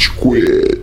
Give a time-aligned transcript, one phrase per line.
[0.00, 0.79] Rage Quit.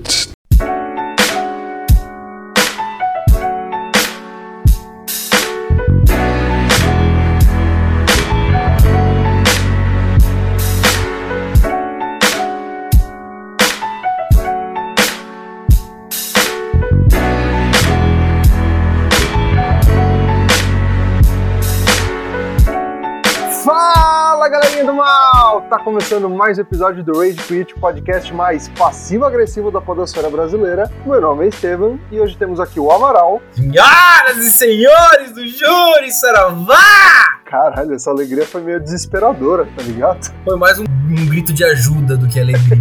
[25.98, 30.88] Começando mais um episódio do Rage Quit, o podcast mais passivo-agressivo da podosfera brasileira.
[31.04, 33.42] Meu nome é Estevam e hoje temos aqui o Amaral.
[33.52, 37.37] Senhoras e senhores do júri, saravá!
[37.50, 40.30] Caralho, essa alegria foi meio desesperadora, tá ligado?
[40.44, 42.76] Foi mais um, um grito de ajuda do que alegria.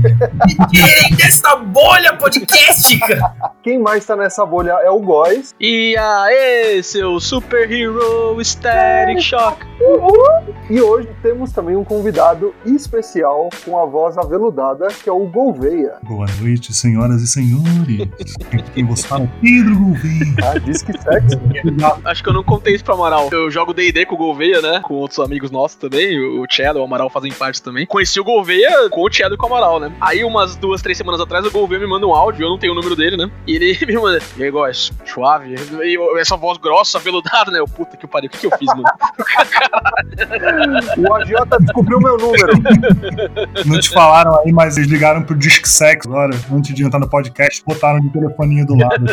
[0.45, 3.33] Me tirem dessa bolha podcastica!
[3.63, 5.55] Quem mais tá nessa bolha é o Góis.
[5.61, 9.65] E aí, seu Super Hero Static Shock.
[10.69, 15.95] E hoje temos também um convidado especial com a voz aveludada, que é o Gouveia.
[16.03, 18.09] Boa noite, senhoras e senhores.
[18.75, 20.35] Quem vos fala é Pedro Gouveia.
[20.45, 21.39] Ah, diz que sexo.
[22.05, 23.29] Acho que eu não contei isso pro Amaral.
[23.31, 24.81] Eu jogo D&D com o Gouveia, né?
[24.83, 26.19] Com outros amigos nossos também.
[26.19, 27.87] O Cello e o Amaral fazem parte também.
[27.87, 29.93] Conheci o Gouveia com o Cello e com o Amaral, né?
[30.01, 32.73] Aí umas duas, três semanas atrás, o Gouveia me manda um áudio, eu não tenho
[32.73, 33.31] o número dele, né?
[33.47, 35.55] E ele me manda, e aí, Góis, suave.
[35.55, 37.59] E essa voz grossa, aveludada, né?
[37.59, 38.85] Eu, puta que pariu, o que, que eu fiz, mano?
[40.99, 42.53] O agiota descobriu meu número.
[43.65, 47.09] Não te falaram aí, mas eles ligaram pro Disque Sex agora, antes de entrar no
[47.09, 49.07] podcast, botaram de telefoninho do lado.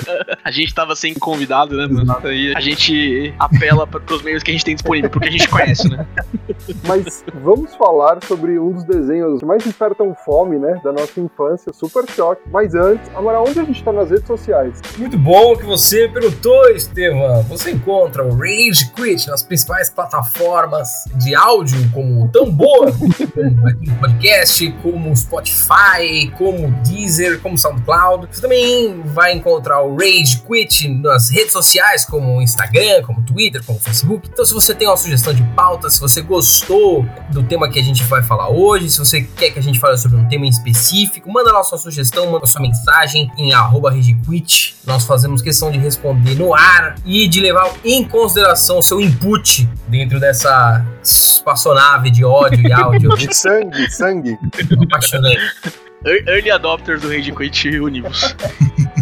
[0.43, 2.17] A gente tava sem convidado, né, mano?
[2.23, 5.89] Aí a gente apela pros meios que a gente tem disponível, porque a gente conhece,
[5.89, 6.05] né?
[6.87, 10.79] Mas vamos falar sobre um dos desenhos que mais despertam fome, né?
[10.83, 12.41] Da nossa infância, Super Choque.
[12.51, 14.79] Mas antes, Amaral, onde a gente tá nas redes sociais?
[14.97, 17.43] Muito bom que você perguntou, Estevam.
[17.43, 22.91] Você encontra o Rage Quit nas principais plataformas de áudio, como o Tambor,
[23.33, 28.27] como no podcast, como o Spotify, como o Deezer, como o SoundCloud.
[28.31, 33.23] Você também vai encontrar o Rage Quit nas redes sociais, como o Instagram, como o
[33.23, 34.29] Twitter, como o Facebook.
[34.31, 37.83] Então, se você tem uma sugestão de pauta, se você gostou do tema que a
[37.83, 40.49] gente vai falar hoje, se você quer que a gente fale sobre um tema em
[40.49, 44.75] específico, manda lá sua sugestão, manda sua mensagem em arroba RageQuit.
[44.87, 49.69] Nós fazemos questão de responder no ar e de levar em consideração o seu input
[49.87, 54.37] dentro dessa espaçonave de ódio e áudio De sangue, sangue.
[54.81, 55.39] apaixonante.
[56.05, 58.35] Ear- Early adopters do Rage Quit Univos.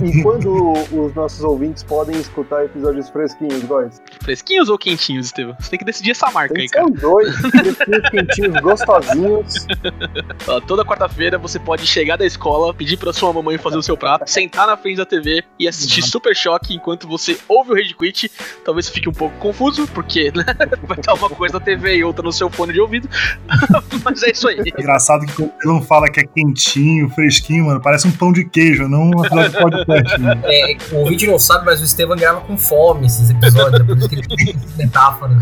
[0.03, 4.01] E quando os nossos ouvintes podem escutar episódios fresquinhos, Góis?
[4.23, 5.55] Fresquinhos ou quentinhos, Estevam?
[5.59, 6.85] Você tem que decidir essa marca Tem aí, cara.
[6.87, 9.67] os dois, fresquinhos, quentinhos, gostosinhos.
[10.47, 13.95] Ó, toda quarta-feira você pode chegar da escola, pedir pra sua mamãe fazer o seu
[13.95, 17.93] prato, sentar na frente da TV e assistir Super Choque enquanto você ouve o Rage
[17.95, 18.31] Quit.
[18.65, 20.43] Talvez fique um pouco confuso, porque né,
[20.83, 23.07] vai estar uma coisa na TV e outra no seu fone de ouvido.
[24.03, 24.59] Mas é isso aí.
[24.65, 28.45] Engraçado que quando ele não fala que é quentinho, fresquinho, mano, parece um pão de
[28.45, 30.19] queijo, não um episódio de podcast.
[30.19, 30.41] Mano.
[30.45, 33.97] É, o ouvinte não sabe, mas o Estevam grava com fome esses episódios, é por
[33.97, 35.37] isso que ele tem metáforas.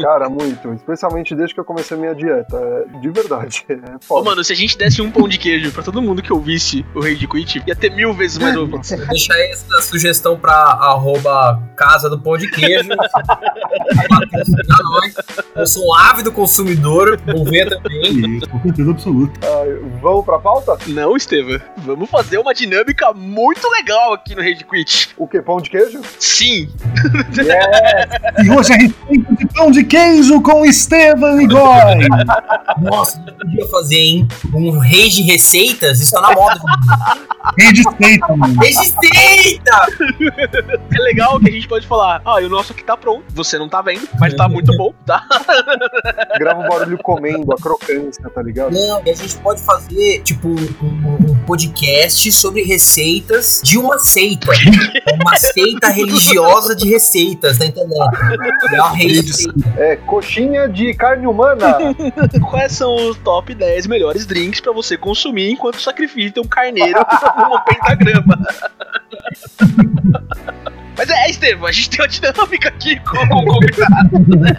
[0.00, 0.72] Cara, muito.
[0.74, 2.56] Especialmente desde que eu comecei a minha dieta.
[2.56, 3.64] É, De verdade.
[3.68, 3.78] É
[4.08, 6.84] Ô, mano, se a gente desse um pão de queijo pra todo mundo que ouvisse
[6.94, 8.90] o Rage Quit, ia ter mil vezes mais ouvintes.
[9.08, 12.90] Deixa essa sugestão pra arroba Casa do Pão de Queijo.
[15.54, 18.38] Eu sou um ávido consumidor, vou ver também.
[18.38, 19.40] Isso, com certeza absoluta.
[19.42, 19.64] Ah,
[20.00, 20.76] vamos pra pauta?
[20.90, 21.60] Não, Estevam.
[21.78, 25.10] Vamos fazer uma dinâmica muito legal aqui no Rage Quit.
[25.16, 25.40] O que?
[25.40, 26.00] Pão de queijo?
[26.18, 26.68] Sim,
[28.44, 32.08] E hoje a receita de pão de queijo com Estevam e Gói.
[32.82, 34.28] Nossa, a gente podia fazer, hein?
[34.52, 36.60] Um rei de receitas, isso tá na moda.
[37.58, 38.54] Receita, mano.
[38.60, 39.86] Rei de receita!
[40.94, 42.20] é legal que a gente pode falar.
[42.24, 43.24] Ah, e o nosso aqui tá pronto.
[43.34, 45.24] Você não tá vendo, mas tá muito bom, tá?
[46.38, 48.72] Grava um barulho comendo, a crocância, tá ligado?
[48.72, 54.52] Não, e a gente pode fazer, tipo, um, um- podcast sobre receitas de uma seita.
[55.20, 58.04] Uma seita religiosa de receitas, tá entendendo?
[58.72, 58.94] É uma.
[59.76, 61.76] É, coxinha de carne humana.
[62.50, 67.00] Quais são os top 10 melhores drinks pra você consumir enquanto sacrifica um carneiro
[67.36, 68.38] numa pentagrama?
[71.00, 74.18] Mas é, Estevam, a gente tem uma dinâmica aqui com com o convidado.
[74.38, 74.52] né?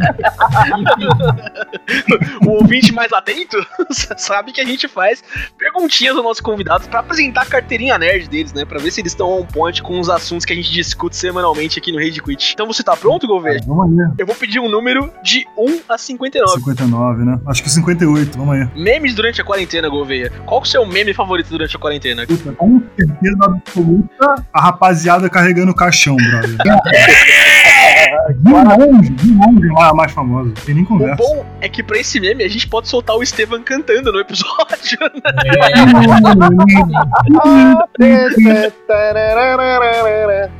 [2.47, 3.57] o ouvinte mais atento
[4.17, 5.23] sabe que a gente faz
[5.55, 8.65] perguntinhas aos nossos convidados pra apresentar a carteirinha nerd deles, né?
[8.65, 11.77] Pra ver se eles estão on point com os assuntos que a gente discute semanalmente
[11.77, 12.53] aqui no Rede Quit.
[12.53, 13.61] Então você tá pronto, Gouveia?
[13.67, 14.11] Vamos aí.
[14.17, 16.57] Eu vou pedir um número de 1 a 59.
[16.57, 17.39] 59, né?
[17.45, 18.67] Acho que 58, vamos aí.
[18.75, 20.31] Memes durante a quarentena, Gouveia.
[20.47, 22.25] Qual é o seu meme favorito durante a quarentena?
[22.25, 26.57] Puta, com certeza absoluta, a rapaziada carregando o caixão, brother.
[28.41, 30.53] De longe, de longe lá a mais famosa.
[30.65, 31.15] Tem nem O conversa.
[31.15, 34.97] bom é que pra esse meme a gente pode soltar o Estevam cantando no episódio.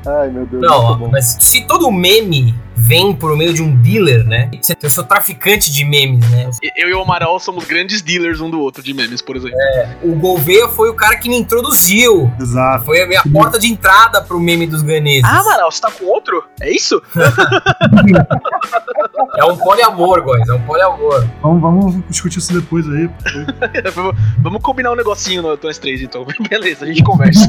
[0.05, 0.61] Ai, meu Deus.
[0.61, 4.49] Não, mas se todo meme vem por meio de um dealer, né?
[4.83, 6.49] O seu traficante de memes, né?
[6.75, 9.57] Eu e o Amaral somos grandes dealers um do outro de memes, por exemplo.
[10.03, 12.31] O Gouveia foi o cara que me introduziu.
[12.39, 12.85] Exato.
[12.85, 15.23] Foi a minha porta de entrada pro meme dos ganeses.
[15.25, 16.43] Ah, Amaral, você tá com outro?
[16.59, 17.01] É isso?
[19.37, 20.47] É um poliamor, guys.
[20.47, 21.25] É um poliamor.
[21.41, 23.09] Vamos, vamos discutir isso depois aí.
[24.39, 26.25] Vamos- combinar um negocinho no nós três, então.
[26.49, 27.47] Beleza, a gente conversa.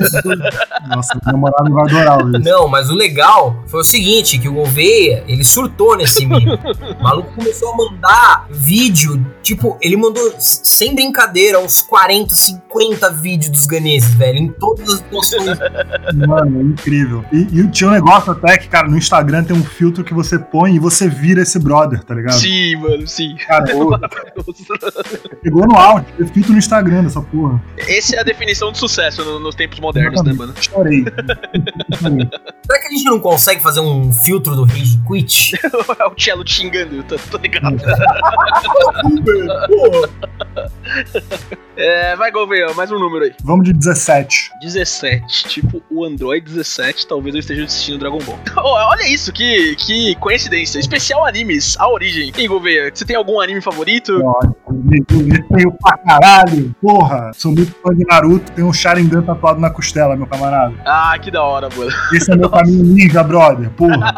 [0.88, 2.38] Nossa, meu namorado vai adorar isso.
[2.38, 6.52] Não, mas o legal foi o seguinte, que o Gouveia, ele surtou nesse meme.
[6.98, 13.50] o maluco começou a mandar vídeo, tipo, ele mandou, sem brincadeira, uns 40, 50 vídeos
[13.50, 15.58] dos ganeses, velho, em todas as posições.
[16.26, 17.24] Mano, é incrível.
[17.32, 20.38] E, e tinha um negócio até que, cara, no Instagram tem um filtro que você
[20.38, 22.34] põe e você vira esse brother, tá ligado?
[22.34, 23.36] sim, mano, sim.
[23.46, 23.66] Cara,
[25.42, 27.62] pegou no áudio, tem filtro no Instagram dessa porra.
[27.76, 30.54] Essa é a definição de sucesso no- nos tempos modernos, né, mano?
[30.60, 31.04] Chorei.
[31.04, 35.52] Será que a gente não consegue fazer um filtro do Rage Quit?
[35.98, 37.76] É o cello te xingando, tá, tô ligado.
[41.74, 43.32] É, vai, Gouveia, mais um número aí.
[43.42, 44.50] Vamos de 17.
[44.60, 48.38] 17, tipo o Android 17, talvez eu esteja assistindo Dragon Ball.
[48.64, 50.78] Oh, olha isso, que, que coincidência.
[50.78, 52.30] Especial animes, a origem.
[52.36, 54.18] E Gouveia, você tem algum anime favorito?
[54.18, 54.52] Nossa,
[55.56, 56.74] tenho pra caralho.
[56.80, 60.74] Porra, sou muito fã de Naruto, tem um Sharingan tatuado na costela, meu camarada.
[60.84, 61.90] Ah, que da hora, mano.
[62.12, 63.70] Esse é meu caminho ninja, brother.
[63.70, 64.12] Porra.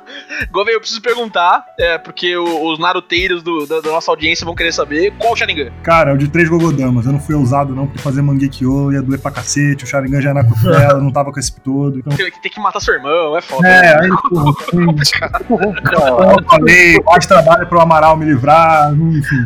[0.50, 4.72] Gouveia, eu preciso perguntar, é, porque os naruteiros do- da, da nossa audiência vão querer
[4.72, 5.70] saber qual o Sharingan.
[5.82, 6.48] Cara, é o de três
[6.86, 7.06] Gogodamas.
[7.06, 9.84] Eu não fui ousado, não, porque fazer Mangekyo ia doer pra cacete.
[9.84, 11.98] O Sharingan já é na costela, não tava com esse todo.
[11.98, 12.16] Então.
[12.16, 13.66] Tem, tem que matar seu irmão, é foda.
[13.66, 14.54] É, aí, porra,
[16.36, 19.36] eu falei, mais trabalho pro Amaral me livrar, enfim,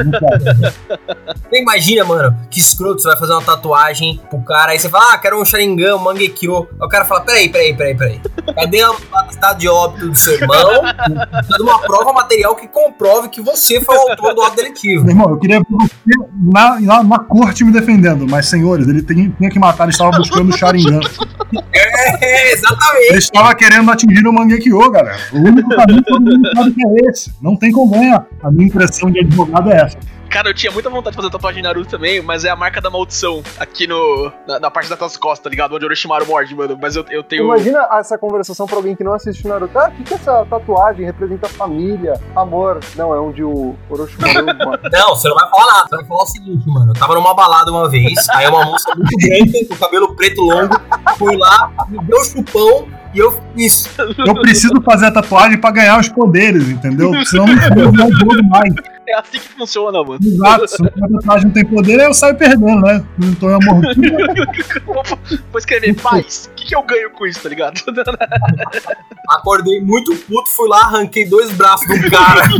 [1.51, 5.15] não imagina, mano, que escroto, você vai fazer uma tatuagem pro cara, aí você fala,
[5.15, 6.69] ah, quero um Sharingan, um Mangekyo.
[6.81, 8.21] Aí o cara fala, peraí, peraí, peraí, peraí.
[8.55, 10.83] Cadê a atestado de óbito do seu irmão?
[11.57, 15.05] De uma prova material que comprove que você foi o autor do ato deletivo.
[15.05, 19.03] Meu irmão, eu queria ver você na, na, na corte me defendendo, mas senhores, ele
[19.03, 21.01] tem- tinha que matar, ele estava buscando o Sharingan.
[21.73, 23.07] É, exatamente.
[23.09, 25.17] Ele estava querendo atingir o Mangekyo, galera.
[25.33, 27.33] O único caminho todo mundo sabe que é esse.
[27.41, 28.27] Não tem como ganhar.
[28.43, 29.99] A minha impressão de advogado é essa.
[30.31, 32.81] Cara, eu tinha muita vontade de fazer tatuagem de Naruto também, mas é a marca
[32.81, 34.33] da maldição aqui no.
[34.47, 35.75] na, na parte das tuas costas, tá ligado?
[35.75, 36.79] Onde o Orochimaru morde, mano.
[36.81, 37.45] Mas eu, eu tenho.
[37.45, 39.77] Imagina essa conversação pra alguém que não assiste Naruto.
[39.77, 42.79] Ah, o que, que essa tatuagem representa família, amor?
[42.95, 44.47] Não, é onde o Orochimaru.
[44.93, 45.89] Não, você não vai falar nada.
[45.89, 46.93] Você vai falar o seguinte, mano.
[46.93, 50.81] Eu tava numa balada uma vez, aí uma moça muito branca, com cabelo preto longo,
[51.17, 53.89] foi lá, me deu um chupão e eu fiz isso.
[54.27, 57.13] Eu preciso fazer a tatuagem pra ganhar os poderes, entendeu?
[57.25, 58.73] Senão não não jogo mais.
[59.09, 60.21] É assim que funciona, mano.
[60.23, 60.69] Exato.
[60.69, 63.05] Se a tatuagem não tem poder, eu saio perdendo, né?
[63.23, 63.83] Então é amor.
[64.87, 67.81] Vou, vou escrever, paz, o que, que eu ganho com isso, tá ligado?
[69.31, 72.49] Acordei muito puto, fui lá, arranquei dois braços um cara.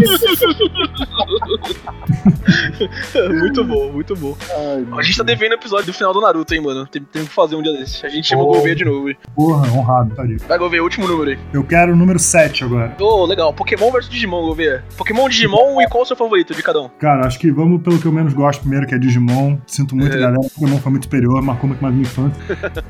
[3.41, 4.37] muito bom, muito bom.
[4.51, 6.87] Ai, A gente tá devendo o episódio do final do Naruto, hein, mano.
[6.87, 8.05] Tem, tem que fazer um dia desse.
[8.05, 8.55] A gente chama o Oh.
[8.55, 9.09] Gouveia de novo.
[9.09, 9.17] hein.
[9.35, 10.37] Porra, honrado, tá ali.
[10.39, 11.39] Vai, Gouveia, último número aí.
[11.53, 12.95] Eu quero o número 7 agora.
[12.99, 13.53] Ô, legal.
[13.53, 14.85] Pokémon versus Digimon, Gouveia.
[14.97, 16.89] Pokémon, Digimon e qual o seu favorito de cada um?
[16.99, 19.59] Cara, acho que vamos pelo que eu menos gosto primeiro, que é Digimon.
[19.67, 20.21] Sinto muito, É.
[20.21, 20.41] galera.
[20.55, 22.43] Pokémon foi muito superior, marcou muito mais minha infância.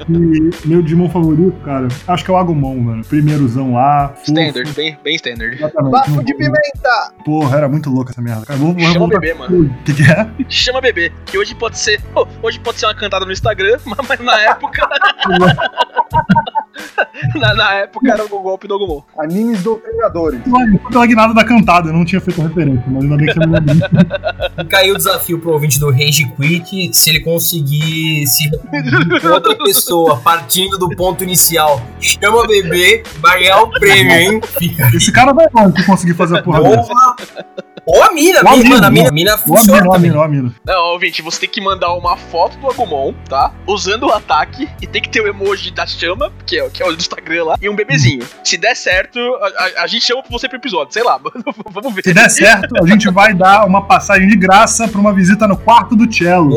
[0.09, 3.05] e meu Digimon favorito, cara, acho que é o Agumon, mano.
[3.05, 4.09] Primeirozão lá.
[4.09, 4.23] fofo.
[4.33, 5.59] Standard, bem, bem standard.
[5.91, 7.13] Bafo de pimenta!
[7.25, 8.47] Porra, era muito louco essa merda.
[8.47, 9.65] Cara, vou, vou, Chama vou- bebê, mano.
[9.67, 10.29] O que, que é?
[10.49, 11.13] Chama bebê.
[11.27, 12.01] Que hoje pode ser.
[12.43, 14.89] Hoje pode ser uma cantada no Instagram, mas mas na época.
[17.37, 19.03] na, na época era o golpe do Agumon.
[19.19, 20.41] Animes doutrinadores.
[20.49, 23.41] Foi pela guinada da cantada, eu não tinha feito referência, mas ainda bem que você
[23.41, 23.91] lembrou.
[24.59, 28.51] Fica aí o desafio pro ouvinte do Rage Quit, se ele conseguir se
[29.21, 31.83] com outra pessoa partindo do ponto inicial.
[32.01, 34.41] Chama bebê, vai ganhar o prêmio, hein?
[34.59, 34.89] Fica.
[34.95, 36.93] Esse cara vai longe se conseguir fazer a porra dessa.
[37.93, 39.91] Ou a mina, Ou a mina, mina, mano, a mina, ou- a mina funciona ó
[39.91, 40.11] a também.
[40.11, 40.55] mina, ó a mina.
[40.65, 43.53] Não, ouvinte, você tem que mandar uma foto do Agumon, tá?
[43.67, 46.87] Usando o ataque e tem que ter o emoji da chama, que é, que é
[46.87, 48.25] o do Instagram lá, e um bebezinho.
[48.45, 49.47] Se der certo, a,
[49.81, 52.03] a- a gente chama você pro episódio, sei lá, mano, vamos ver.
[52.03, 55.57] Se der certo, a gente vai dar uma passagem de graça pra uma visita no
[55.57, 56.57] quarto do Cello.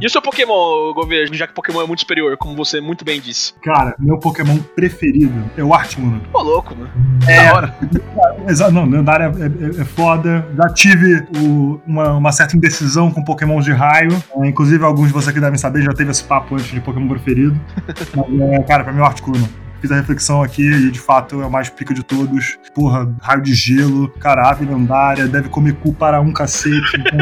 [0.00, 3.18] E o seu Pokémon, Governo, já que Pokémon é muito superior, como você muito bem
[3.20, 3.54] disse?
[3.62, 6.20] Cara, meu Pokémon preferido é o Articuno.
[6.30, 6.90] Pô, louco, mano.
[7.26, 7.48] É.
[7.48, 7.76] Da hora.
[8.46, 8.84] Exa- Não,
[9.18, 9.46] lendário é,
[9.78, 10.46] é- é foda.
[10.56, 14.10] Já tive o- uma, uma certa indecisão com Pokémon de raio.
[14.36, 17.08] É, inclusive, alguns de vocês que devem saber já teve esse papo antes de Pokémon
[17.08, 17.58] preferido.
[18.14, 19.46] Mas, é, cara, pra mim é o Articuno.
[19.80, 22.56] fiz a reflexão aqui e de fato é o mais pica de todos.
[22.74, 26.96] Porra, raio de gelo, cara, ave lendária, deve comer cu para um cacete.
[26.98, 27.18] Então...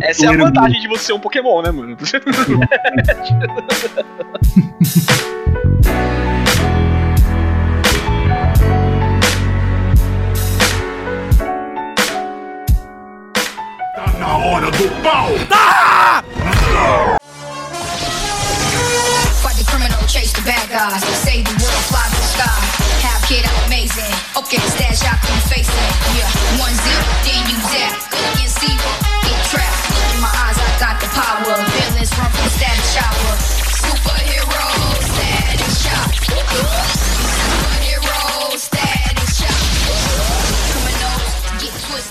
[0.02, 1.96] Essa é a vantagem de você ser um Pokémon, né, mano?
[14.24, 15.28] na hora do pau!
[15.48, 16.24] Tá!
[19.42, 21.04] Fight the criminal, chase the bad guys.
[21.20, 22.60] Save the world, fly to the sky.
[23.04, 24.08] Have kid, I'm amazing.
[24.36, 25.90] Okay, stash out, come face it.
[26.16, 27.92] Yeah, one zip, then you zap.
[28.10, 29.03] Good against evil, get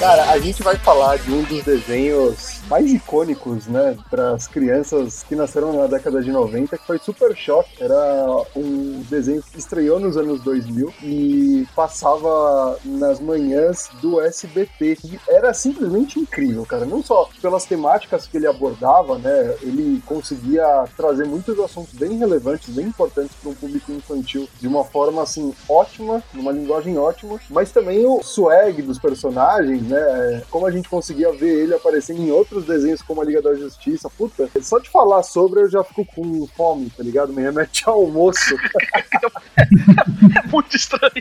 [0.04, 5.24] Cara, a gente vai falar de um dos desenhos mais icônicos, né, para as crianças
[5.24, 7.70] que nasceram na década de 90, que foi Super Shock.
[7.80, 14.98] Era um desenho que estreou nos anos 2000 e passava nas manhãs do SBT.
[15.06, 16.86] E era simplesmente incrível, cara.
[16.86, 22.74] Não só pelas temáticas que ele abordava, né, ele conseguia trazer muitos assuntos bem relevantes,
[22.74, 27.72] bem importantes para um público infantil de uma forma assim ótima, numa linguagem ótima, mas
[27.72, 32.53] também o swag dos personagens, né, como a gente conseguia ver ele aparecendo em outros
[32.62, 36.48] desenhos como a Liga da Justiça, puta, só de falar sobre eu já fico com
[36.48, 37.34] fome, tá ligado?
[37.34, 38.56] Me remete ao almoço.
[39.58, 41.12] é muito estranho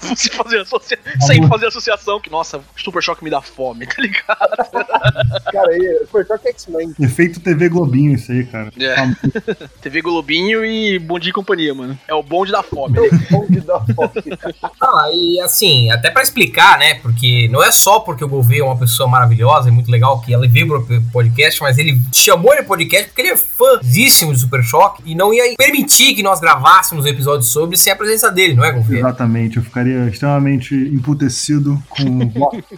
[0.00, 0.98] você fazer associa...
[1.20, 4.48] sem fazer associação que, nossa, Super Choque me dá fome, tá ligado?
[5.52, 6.94] Cara, aí, Super Choque X-Men.
[7.00, 8.70] Efeito TV Globinho isso aí, cara.
[8.78, 8.96] É.
[9.80, 11.98] TV Globinho e Bom Dia e Companhia, mano.
[12.06, 12.98] É o bonde da fome.
[12.98, 14.10] É o bonde da fome.
[14.80, 16.94] Ah, e assim, até pra explicar, né?
[16.94, 20.32] Porque não é só porque o Gouveia é uma pessoa maravilhosa e muito legal que
[20.32, 24.62] ela veio pro podcast, mas ele chamou ele podcast porque ele é fãzíssimo de Super
[24.62, 28.54] Choque e não ia permitir que nós gravássemos um episódio sobre sem a presença dele,
[28.54, 29.00] não é, Gouveia?
[29.00, 32.04] Exatamente, eu ficaria extremamente emputecido com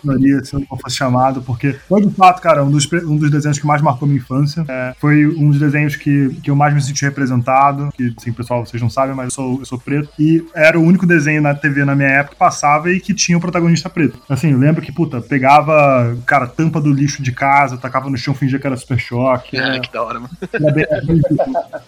[0.00, 3.30] senhoria se eu não fosse chamado, porque foi de fato, cara, um dos, um dos
[3.30, 4.64] desenhos que mais marcou minha infância.
[4.68, 8.64] É, foi um dos desenhos que, que eu mais me senti representado, que, sim, pessoal,
[8.64, 10.08] vocês não sabem, mas eu sou, eu sou preto.
[10.18, 13.36] E era o único desenho na TV na minha época que passava e que tinha
[13.36, 14.18] o protagonista preto.
[14.28, 18.34] Assim, eu lembro que, puta, pegava, cara, tampa do lixo de casa, tacava no chão,
[18.34, 19.58] fingia que era super choque.
[19.58, 20.30] Ah, É, que da hora, mano.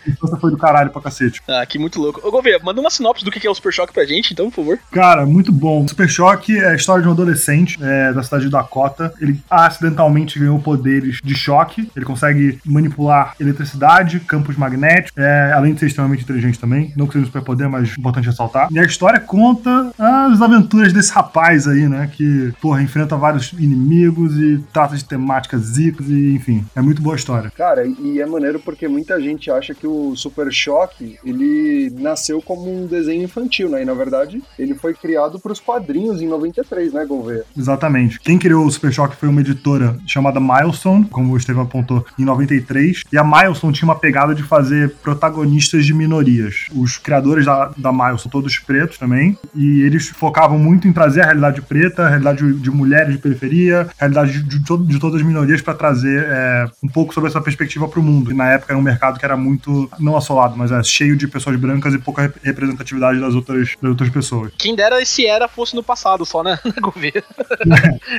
[0.07, 1.41] infância foi do caralho pra cacete.
[1.49, 2.21] Ah, que muito louco.
[2.27, 4.57] Ô, Gouveia, manda uma sinopse do que é o Super Choque pra gente, então, por
[4.57, 4.79] favor.
[4.91, 5.87] Cara, muito bom.
[5.89, 9.13] Super Choque é a história de um adolescente é, da cidade de Dakota.
[9.21, 11.91] Ele acidentalmente ganhou poderes de choque.
[11.97, 16.93] Ele consegue manipular eletricidade, campos magnéticos, é, além de ser extremamente inteligente também.
[16.97, 18.69] Não que seja um superpoder, mas importante ressaltar.
[18.71, 22.09] E a história conta as aventuras desse rapaz aí, né?
[22.13, 26.65] Que, porra, enfrenta vários inimigos e trata de temáticas zicas e, enfim.
[26.75, 27.51] É muito boa a história.
[27.51, 32.73] Cara, e é maneiro porque muita gente acha que o Super Choque, ele nasceu como
[32.73, 33.83] um desenho infantil, né?
[33.83, 37.45] E na verdade, ele foi criado pros quadrinhos em 93, né, Gouveia?
[37.57, 38.21] Exatamente.
[38.21, 42.25] Quem criou o Super Choque foi uma editora chamada Milestone, como o Estevam apontou, em
[42.25, 43.03] 93.
[43.13, 46.67] E a Milestone tinha uma pegada de fazer protagonistas de minorias.
[46.75, 51.25] Os criadores da, da Milestone, todos pretos também, e eles focavam muito em trazer a
[51.25, 55.21] realidade preta, a realidade de, de mulheres de periferia, a realidade de, de, de todas
[55.21, 58.31] as minorias para trazer é, um pouco sobre essa perspectiva para o mundo.
[58.31, 61.27] E na época era um mercado que era muito, não assolado, mas é cheio de
[61.29, 64.53] pessoas brancas e pouca rep- representatividade das outras, das outras pessoas.
[64.59, 67.23] Quem dera esse era fosse no passado só, né, Gouveia?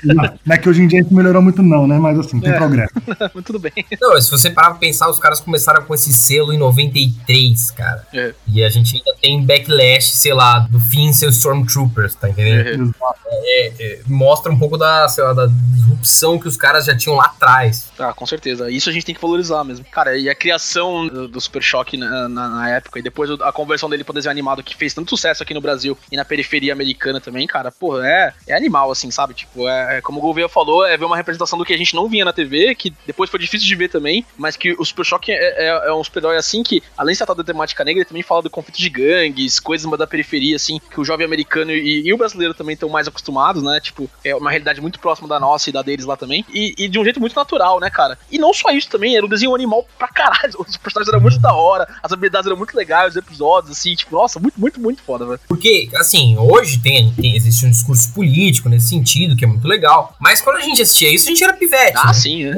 [0.03, 1.97] Não não é que hoje em dia a gente melhorou muito, não, né?
[1.97, 2.57] Mas assim, tem É.
[2.57, 2.93] progresso.
[3.33, 3.71] Mas tudo bem.
[4.01, 8.05] Não, se você parar pra pensar, os caras começaram com esse selo em 93, cara.
[8.13, 8.33] É.
[8.47, 12.93] E a gente ainda tem backlash, sei lá, do fim ser Stormtroopers, tá entendendo?
[12.99, 13.13] É.
[13.45, 17.15] É, é, mostra um pouco da, sei lá, da disrupção que os caras já tinham
[17.17, 17.42] lá atrás.
[17.99, 18.69] Ah, com certeza.
[18.71, 19.85] Isso a gente tem que valorizar mesmo.
[19.91, 23.89] Cara, e a criação do, Super Choque na, na- na época, e depois a conversão
[23.89, 27.19] dele pro desenho animado, que fez tanto sucesso aqui no Brasil e na periferia americana
[27.19, 29.33] também, cara, porra, é, é animal, assim, sabe?
[29.33, 31.95] Tipo, é, é como o Gouveia falou, é ver uma representação do que a gente
[31.95, 35.05] não via na TV, que depois foi difícil de ver também, mas que o Super
[35.05, 38.07] Choque é, é, é um super-herói assim que, além de tratar da temática negra, ele
[38.07, 42.07] também fala do conflito de gangues, coisas da periferia, assim, que o jovem americano e,
[42.07, 43.79] e o brasileiro também estão mais acostumados, né?
[43.81, 46.45] Tipo, é uma realidade muito próxima da nossa e da deles lá também.
[46.53, 48.17] E, e de um jeito muito natural, né, cara?
[48.31, 50.53] E não só isso também, era um desenho animal pra caralho.
[50.59, 54.15] Os personagens eram muito da hora, as habilidades eram muito legais, os episódios, assim, tipo,
[54.15, 55.39] nossa, muito, muito, muito foda, velho.
[55.47, 60.15] Porque, assim, hoje tem, tem- existe um discurso político nesse sentido, que é muito legal.
[60.19, 61.97] Mas quando a gente assistia isso, a gente era pivete.
[61.97, 62.13] Ah, né?
[62.13, 62.55] sim, né?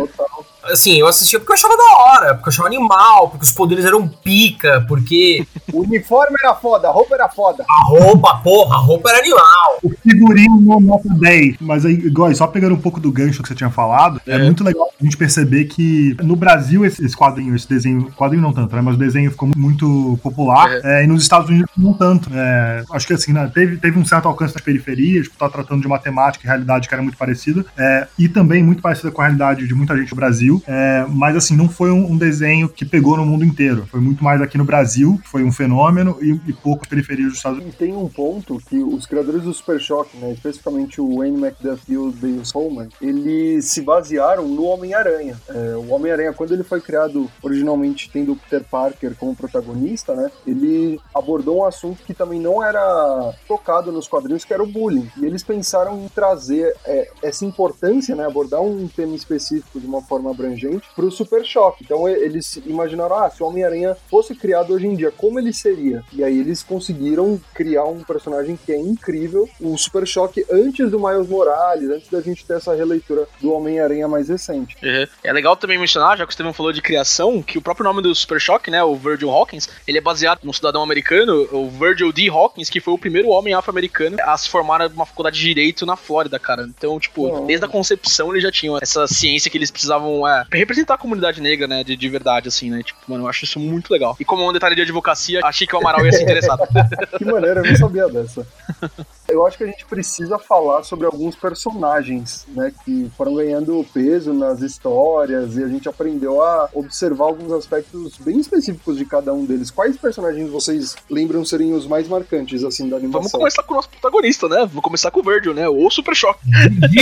[0.72, 3.86] Assim, eu assistia porque eu achava da hora, porque eu achava animal, porque os poderes
[3.86, 7.66] eram pica, porque O uniforme era foda, a roupa era foda.
[7.68, 9.80] A roupa, porra, a roupa era animal.
[9.84, 11.58] O figurino no nota 10.
[11.60, 14.38] Mas aí, igual, só pegando um pouco do gancho que você tinha falado, é, É.
[14.38, 18.54] muito legal a gente perceber que no Brasil esse, esse quadrinho, esse desenho, quadrinho não
[18.54, 18.82] tanto, né?
[18.82, 22.30] Mas o desenho ficou muito popular é, e nos Estados Unidos não tanto.
[22.34, 25.82] É, acho que assim, né, teve, teve um certo alcance nas periferias, tipo, tá tratando
[25.82, 29.26] de matemática e realidade que era muito parecida, é, e também muito parecida com a
[29.26, 32.86] realidade de muita gente no Brasil, é, mas assim, não foi um, um desenho que
[32.86, 33.86] pegou no mundo inteiro.
[33.88, 37.60] Foi muito mais aqui no Brasil, foi um fenômeno, e, e poucas periferias dos Estados
[37.60, 37.76] Unidos.
[37.76, 41.82] E tem um ponto que os criadores do Super Choque, né, especificamente o Wayne McDuff
[41.88, 45.38] e o Dale Coleman, eles se basearam no Homem-Aranha.
[45.50, 50.32] É, o Homem-Aranha, quando ele foi criado originalmente tendo o Peter Parker como protagonista, né,
[50.46, 55.10] ele abordou um assunto que também não era tocado nos quadrinhos, que era o bullying.
[55.18, 60.02] E eles pensaram em trazer é, essa importância, né, abordar um tema específico de uma
[60.02, 61.84] forma abrangente para o Super Choque.
[61.84, 66.04] Então eles imaginaram, ah, se o Homem-Aranha fosse criado hoje em dia, como ele seria?
[66.14, 71.00] E aí eles conseguiram criar um personagem que é incrível, o Super Choque antes do
[71.00, 74.76] Miles Morales, antes da gente ter essa releitura do Homem-Aranha mais recente.
[74.84, 75.08] Uhum.
[75.24, 78.02] É legal também mencionar, já que o Steven falou de criação, que o próprio nome
[78.02, 82.12] do Super Shock, né, o Virgil Hawkins, ele é baseado num cidadão americano, o Virgil
[82.12, 82.30] D.
[82.30, 85.96] Hawkins, que foi o primeiro homem afro-americano a se formar numa faculdade de direito na
[85.96, 86.64] Flórida, cara.
[86.64, 90.96] Então, tipo, desde a concepção eles já tinham essa ciência que eles precisavam é, representar
[90.96, 92.82] a comunidade negra, né, de, de verdade, assim, né.
[92.84, 94.16] Tipo, mano, eu acho isso muito legal.
[94.20, 96.58] E como é um detalhe de advocacia, achei que o Amaral ia se interessar.
[97.18, 98.46] Que maneira, eu não sabia dessa.
[99.36, 104.34] Eu acho que a gente precisa falar sobre alguns personagens, né, que foram ganhando peso
[104.34, 109.44] nas histórias e a gente aprendeu a observar alguns aspectos bem específicos de cada um
[109.44, 109.70] deles.
[109.70, 113.40] Quais personagens vocês lembram serem os mais marcantes, assim, da Vamos animação?
[113.42, 114.60] começar com o nosso protagonista, né?
[114.60, 115.68] Vamos começar com o Virgil, né?
[115.68, 116.40] O Super Shock.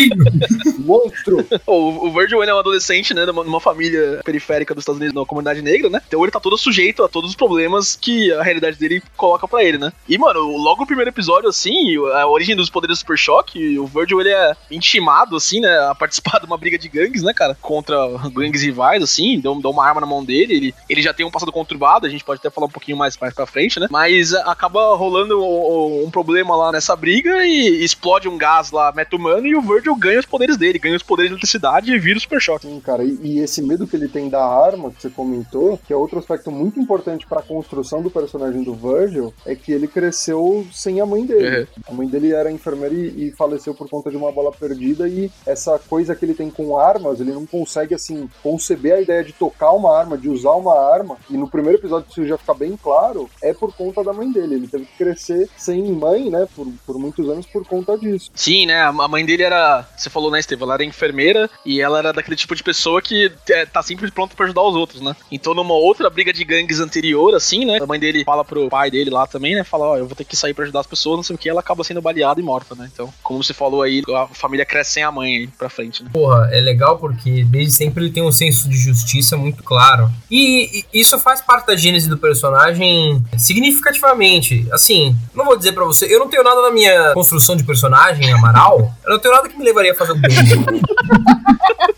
[0.79, 1.45] Monstro!
[1.65, 5.13] O, o Virgil ele é um adolescente, né, numa, numa família periférica dos Estados Unidos,
[5.13, 6.01] numa comunidade negra, né?
[6.07, 9.63] Então ele tá todo sujeito a todos os problemas que a realidade dele coloca pra
[9.63, 9.93] ele, né?
[10.07, 13.85] E, mano, logo no primeiro episódio, assim, a origem dos poderes do Super Choque, o
[13.85, 17.57] Virgil ele é intimado, assim, né, a participar de uma briga de gangues, né, cara?
[17.61, 17.95] Contra
[18.31, 21.31] gangues rivais, assim, dão, dão uma arma na mão dele, ele, ele já tem um
[21.31, 23.87] passado conturbado, a gente pode até falar um pouquinho mais, mais pra frente, né?
[23.89, 28.91] Mas a- acaba rolando um, um problema lá nessa briga e explode um gás lá
[28.95, 32.17] meta-humano e o Virgil ganha os poderes dele, ganha os poderes de eletricidade e vira
[32.17, 32.67] o Super Choque.
[32.67, 35.93] Sim, cara, e, e esse medo que ele tem da arma, que você comentou, que
[35.93, 40.65] é outro aspecto muito importante pra construção do personagem do Virgil, é que ele cresceu
[40.71, 41.59] sem a mãe dele.
[41.59, 41.65] Uhum.
[41.89, 45.31] A mãe dele era enfermeira e, e faleceu por conta de uma bala perdida, e
[45.45, 49.33] essa coisa que ele tem com armas, ele não consegue, assim, conceber a ideia de
[49.33, 52.77] tocar uma arma, de usar uma arma, e no primeiro episódio isso já fica bem
[52.81, 54.55] claro, é por conta da mãe dele.
[54.55, 58.31] Ele teve que crescer sem mãe, né, por, por muitos anos por conta disso.
[58.33, 58.81] Sim, né?
[58.81, 59.87] A mãe dele era.
[59.97, 60.65] Você falou, né, Estevam?
[60.65, 64.35] Ela era enfermeira e ela era daquele tipo de pessoa que é, tá sempre pronta
[64.35, 65.15] pra ajudar os outros, né?
[65.31, 67.79] Então, numa outra briga de gangues anterior, assim, né?
[67.81, 69.63] A mãe dele fala pro pai dele lá também, né?
[69.63, 71.49] Fala, ó, eu vou ter que sair pra ajudar as pessoas, não sei o que.
[71.49, 72.89] Ela acaba sendo baleada e morta, né?
[72.91, 76.09] Então, como você falou aí, a família cresce sem a mãe aí pra frente, né?
[76.13, 80.09] Porra, é legal porque desde sempre ele tem um senso de justiça muito claro.
[80.29, 84.67] E, e isso faz parte da gênese do personagem significativamente.
[84.71, 88.31] Assim, não vou dizer pra você, eu não tenho nada na minha construção de personagem,
[88.31, 88.93] Amaral.
[89.03, 90.31] Eu não tenho nada que me levaria a fazer o bem.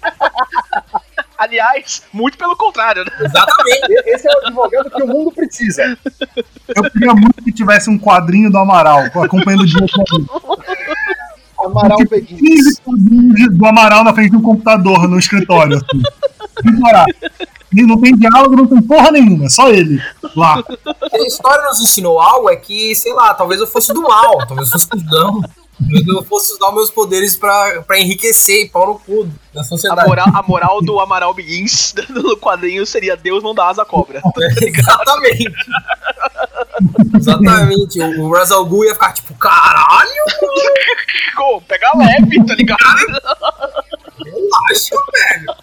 [1.55, 3.11] Aliás, muito pelo contrário, né?
[3.21, 4.09] Exatamente.
[4.09, 5.97] Esse é o advogado que o mundo precisa.
[6.75, 9.79] Eu queria muito que tivesse um quadrinho do Amaral, acompanhando o dia
[11.57, 12.41] Amaral Beguins.
[12.41, 16.03] 15 quadrinhos do Amaral na frente de um computador no escritório, assim.
[17.73, 20.01] E não tem diálogo, não tem porra nenhuma, é só ele
[20.35, 20.61] lá.
[21.13, 24.67] A história nos ensinou algo é que, sei lá, talvez eu fosse do mal, talvez
[24.67, 25.41] eu fosse cuzão.
[26.07, 30.07] Eu fosse usar meus poderes pra, pra enriquecer e pau no cu da A sociedade.
[30.07, 34.21] moral, a moral do Amaral Begins no quadrinho seria Deus não dá asa à cobra.
[34.61, 35.53] Exatamente.
[37.17, 37.99] Exatamente.
[38.01, 40.23] O, o Ra's al Ghul ia ficar tipo, caralho,
[41.35, 42.79] Pô, pega leve, tá ligado?
[44.23, 45.55] relaxa, velho.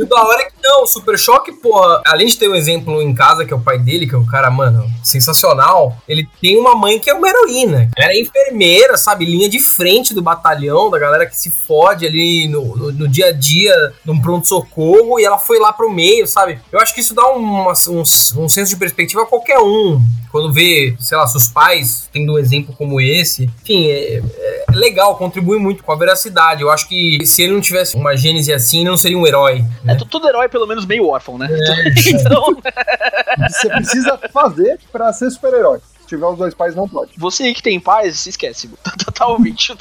[0.00, 3.00] E da hora é que não, o Super Choque, porra, além de ter um exemplo
[3.00, 6.58] em casa, que é o pai dele, que é um cara, mano, sensacional, ele tem
[6.58, 7.90] uma mãe que é uma heroína.
[7.96, 9.24] Ela é enfermeira, sabe?
[9.24, 13.26] Linha de frente do batalhão, da galera que se fode ali no, no, no dia
[13.28, 16.58] a dia, num pronto-socorro, e ela foi lá pro meio, sabe?
[16.72, 20.00] Eu acho que isso dá uma- um, um senso de perspectiva a qualquer um.
[20.30, 23.44] Quando vê, sei lá, seus pais tendo um exemplo como esse.
[23.62, 24.22] Enfim, é,
[24.68, 26.60] é legal, contribui muito com a veracidade.
[26.60, 29.64] Eu acho que se ele não tivesse uma gênese assim, ele não seria um herói.
[29.84, 29.94] É, Né?
[29.94, 31.48] to- todo herói é pelo menos meio órfão, né?
[32.06, 32.56] então,
[33.48, 35.78] Você precisa fazer pra ser super-herói.
[36.06, 37.12] tiver os dois pais, não pode.
[37.16, 38.68] Você aí que tem paz, se esquece.
[38.82, 39.72] Tá, tá, tá ouvinte.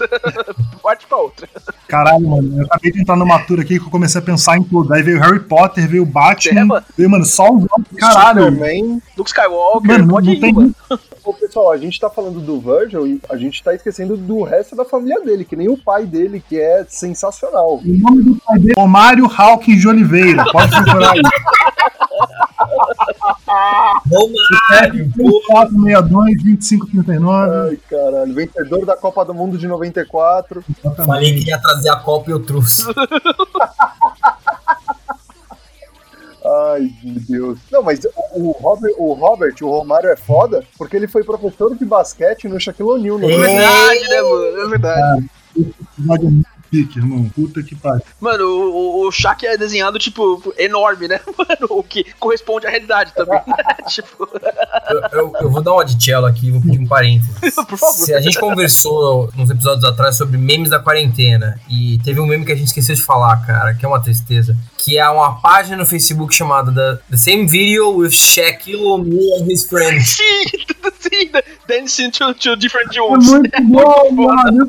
[0.83, 1.49] Parte pra outra.
[1.87, 4.63] Caralho, mano, eu acabei de entrar numa tour aqui que eu comecei a pensar em
[4.63, 4.93] tudo.
[4.93, 6.85] Aí veio Harry Potter, veio Batman, É, mano.
[6.95, 7.65] veio, mano, só os
[7.97, 9.01] Caralho, Superman.
[9.17, 10.75] Luke Skywalker, Mano, pode não ir, tem- mano.
[11.27, 14.77] Ô, pessoal, a gente tá falando do Virgil e a gente tá esquecendo do resto
[14.77, 17.79] da família dele, que nem o pai dele, que é sensacional.
[17.79, 20.45] O nome do pai dele é Romário Hawkins de Oliveira.
[20.49, 21.21] Pode procurar aí.
[24.09, 25.41] Romário, pô.
[25.47, 27.71] 462 2539.
[27.71, 28.33] Ai, caralho.
[28.33, 30.63] Vencedor da Copa do Mundo de 94.
[31.05, 32.83] Falei que ia trazer a Copa e eu trouxe.
[36.47, 37.59] Ai, meu Deus.
[37.71, 37.99] Não, mas
[38.33, 42.59] o, Robert, o Robert, o Romário é foda porque ele foi professor de basquete no
[42.59, 43.19] Shaquille O'Neal.
[43.19, 44.61] É verdade, né, mano?
[44.61, 45.29] É verdade.
[45.57, 47.29] Episódio é muito pique, irmão.
[47.29, 48.01] Puta que pariu.
[48.19, 51.19] Mano, o, o, Shaq é desenhado, tipo, enorme, né?
[51.37, 53.39] Mano, o que corresponde à realidade também.
[53.47, 53.55] né?
[53.87, 54.27] tipo,
[54.89, 57.55] Eu, eu- eu vou dar um adicello aqui, vou pedir um parênteses.
[57.67, 57.93] por favor.
[57.93, 62.45] Se a gente conversou uns episódios atrás sobre memes da quarentena e teve um meme
[62.45, 65.77] que a gente esqueceu de falar, cara, que é uma tristeza, que é uma página
[65.77, 70.09] no Facebook chamada The, The Same Video with Shaquille O'Neal and His Friends.
[70.17, 70.43] Sim,
[70.99, 71.29] sim,
[71.67, 73.29] dancing to, to different É tunes.
[73.29, 74.67] muito bom, mano.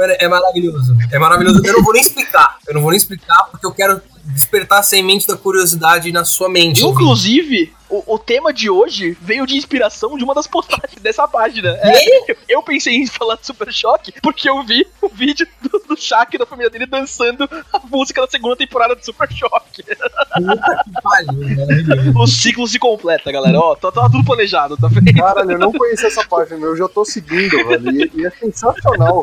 [0.00, 0.96] É maravilhoso.
[1.10, 1.60] É maravilhoso.
[1.64, 2.56] Eu não vou nem explicar.
[2.66, 6.48] Eu não vou nem explicar porque eu quero despertar a semente da curiosidade na sua
[6.48, 6.84] mente.
[6.84, 11.76] Inclusive, o, o tema de hoje veio de inspiração de uma das postagens dessa página.
[11.82, 15.78] É, eu, eu pensei em falar de Super Choque porque eu vi o vídeo do,
[15.88, 19.82] do Shaq e da família dele dançando a música da segunda temporada de Super Choque.
[19.84, 22.12] Puta que pariu.
[22.16, 23.58] O ciclo se completa, galera.
[23.58, 25.12] Ó, tá, tá tudo planejado, tá vendo?
[25.14, 27.90] Caralho, eu não conhecia essa página, eu já tô seguindo, velho.
[27.90, 29.22] E, e é sensacional.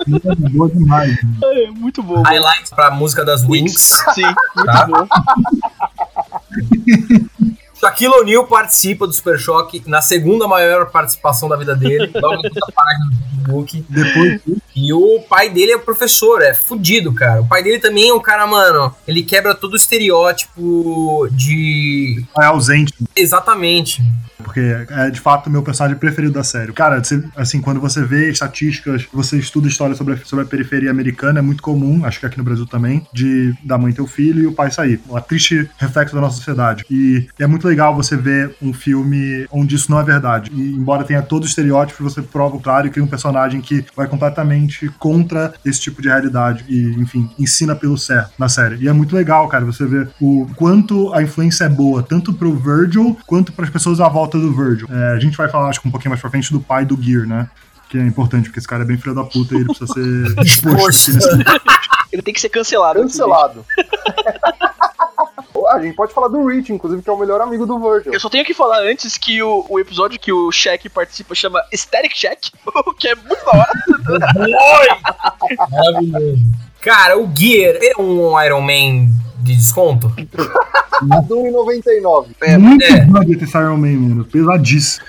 [0.51, 1.15] Boa demais.
[1.23, 1.59] mano.
[1.59, 2.15] É muito bom.
[2.15, 2.25] mano.
[2.25, 4.03] Highlights pra música das Wings.
[4.13, 4.23] Sim,
[4.55, 4.87] muito Tá.
[4.87, 5.05] bom.
[7.85, 12.73] Shaquille O'Neal participa do Super Choque na segunda maior participação da vida dele, logo na
[12.73, 13.85] página do Facebook.
[13.87, 14.41] Depois
[14.75, 17.41] E o pai dele é professor, é fudido, cara.
[17.41, 22.25] O pai dele também é um cara, mano, ele quebra todo o estereótipo de.
[22.39, 22.93] é ausente.
[23.15, 24.01] Exatamente.
[24.45, 26.71] Porque é de fato o meu personagem preferido da série.
[26.71, 27.01] Cara,
[27.35, 31.41] assim, quando você vê estatísticas, você estuda história sobre a, sobre a periferia americana, é
[31.41, 34.47] muito comum, acho que aqui no Brasil também, de da mãe ter o filho e
[34.47, 35.01] o pai sair.
[35.09, 36.85] Uma triste reflexo da nossa sociedade.
[36.89, 40.51] E é muito legal você ver um filme onde isso não é verdade.
[40.53, 43.83] E embora tenha todo o estereótipo, você prova o contrário e cria um personagem que
[43.95, 46.65] vai completamente contra esse tipo de realidade.
[46.69, 48.83] E, enfim, ensina pelo certo na série.
[48.83, 52.55] E é muito legal, cara, você ver o quanto a influência é boa, tanto pro
[52.55, 54.87] Virgil quanto para as pessoas à volta do Virgil.
[54.91, 57.01] É, a gente vai falar, acho que um pouquinho mais pra frente, do pai do
[57.01, 57.49] Gear, né?
[57.89, 60.39] Que é importante, porque esse cara é bem filho da puta e ele precisa ser
[60.43, 61.11] exposto.
[61.11, 61.61] aqui nesse-
[62.11, 62.99] Ele tem que ser cancelado.
[63.01, 63.65] Cancelado.
[65.71, 68.13] A gente pode falar do Rich, inclusive, que é o melhor amigo do Virgil.
[68.13, 71.59] Eu só tenho que falar antes que o, o episódio que o Shaq participa chama
[71.73, 73.71] Static Shack, o que é muito da hora.
[75.71, 76.43] Maravilhoso.
[76.81, 79.09] Cara, o Gear é um Iron Man
[79.45, 80.11] de desconto?
[81.11, 82.27] A do 1,99.
[82.41, 83.01] É, Muito é.
[83.01, 84.25] bom esse Iron Man, mano.
[84.25, 85.05] Pesadíssimo.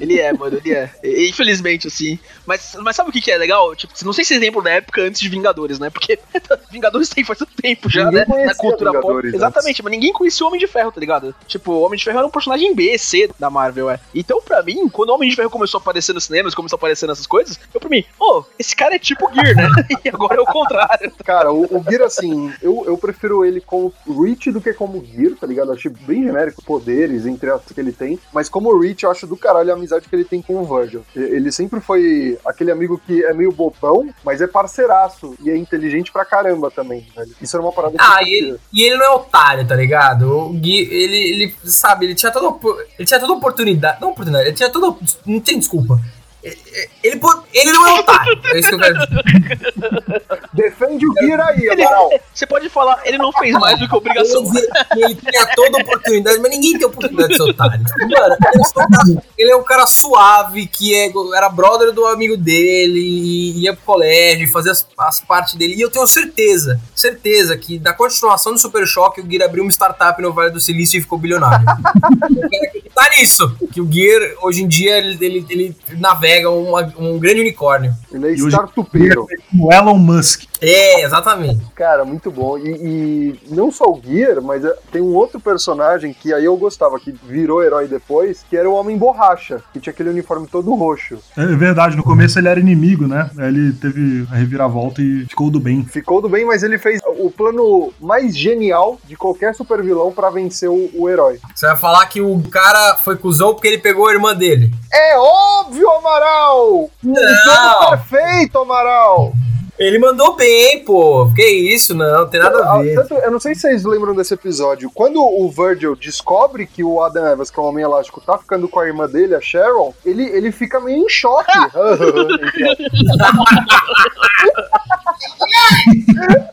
[0.00, 0.90] Ele é, mano, ele é.
[1.28, 2.18] Infelizmente, assim.
[2.46, 3.74] Mas, mas sabe o que, que é legal?
[3.76, 5.90] Tipo, não sei se vocês lembram da época antes de Vingadores, né?
[5.90, 6.18] Porque
[6.70, 8.44] Vingadores tem faz tanto tempo já, Ninguém né?
[8.46, 9.26] Na cultura pop.
[9.26, 11.34] Exatamente, mas ninguém conhecia o Homem de Ferro, tá ligado?
[11.46, 14.00] Tipo, o Homem de Ferro era um personagem B, C da Marvel, é.
[14.14, 16.78] Então, pra mim, quando o Homem de Ferro começou a aparecer nos cinemas, começou a
[16.78, 19.68] aparecer nessas coisas, eu pra mim, ô, esse cara é tipo Gear, né?
[20.04, 21.12] E agora é o contrário.
[21.24, 25.32] Cara, o, o Gear, assim, eu, eu prefiro ele como Rich do que como Gear,
[25.38, 25.68] tá ligado?
[25.68, 28.18] Eu achei bem genérico poderes, entre as que ele tem.
[28.32, 31.04] Mas como Rich, eu acho do caralho a amizade que ele tem com o Virgil.
[31.14, 35.34] Ele sempre foi aquele amigo que é meio bobão, mas é parceiraço.
[35.42, 37.34] E é inteligente pra caramba também, velho.
[37.40, 39.76] Isso era uma parada que Ah, eu e ele, e ele não é otário, tá
[39.76, 40.30] ligado?
[40.30, 42.50] O Gui, ele, ele, sabe, ele tinha toda
[42.98, 44.96] ele tinha toda oportunidade, não oportunidade, ele tinha toda,
[45.26, 46.00] não tem desculpa.
[46.42, 46.58] Ele,
[47.04, 47.20] ele,
[47.52, 50.22] ele não é otário, é isso que eu quero dizer.
[50.54, 52.10] Defende o Gear aí, Ele- Amaral.
[52.34, 54.42] Você pode falar, ele não fez mais do que obrigação.
[54.50, 54.58] que
[54.96, 57.80] ele tinha toda oportunidade, mas ninguém tem oportunidade de ser otário.
[57.82, 62.36] Mano, ele é, um ele é um cara suave, que é, era brother do amigo
[62.36, 65.74] dele, e ia pro colégio, fazia as, as partes dele.
[65.74, 69.70] E eu tenho certeza, certeza que da continuação do Super Choque, o Gear abriu uma
[69.70, 71.66] startup no Vale do Silício e ficou bilionário.
[71.68, 76.92] eu quero acreditar nisso, que o Gear, hoje em dia, ele, ele, ele navega uma-
[76.98, 77.92] um grande unicórnio.
[78.12, 79.26] Ele é startupeiro.
[79.58, 80.44] O Elon Musk.
[80.62, 81.60] É, exatamente.
[81.74, 82.58] Cara, muito bom.
[82.58, 86.56] E, e não só o Gear, mas é, tem um outro personagem que aí eu
[86.56, 90.74] gostava, que virou herói depois, que era o Homem Borracha, que tinha aquele uniforme todo
[90.74, 91.18] roxo.
[91.36, 93.30] É verdade, no começo ele era inimigo, né?
[93.38, 95.82] Aí Ele teve a reviravolta e ficou do bem.
[95.84, 100.28] Ficou do bem, mas ele fez o plano mais genial de qualquer super vilão pra
[100.30, 101.38] vencer o, o herói.
[101.54, 104.70] Você vai falar que o cara foi cuzão porque ele pegou a irmã dele.
[104.92, 105.88] É óbvio,
[106.20, 106.90] Amaral!
[107.04, 109.32] Um jogo perfeito, Amaral!
[109.78, 111.32] Ele mandou bem, pô.
[111.34, 112.94] Que isso, não, tem nada a ver.
[112.96, 114.90] Tanto- eu não sei se vocês lembram desse episódio.
[114.92, 118.68] Quando o Virgil descobre que o Adam Evans, que é um homem elástico, tá ficando
[118.68, 121.50] com a irmã dele, a Sharon, ele, ele fica meio em choque.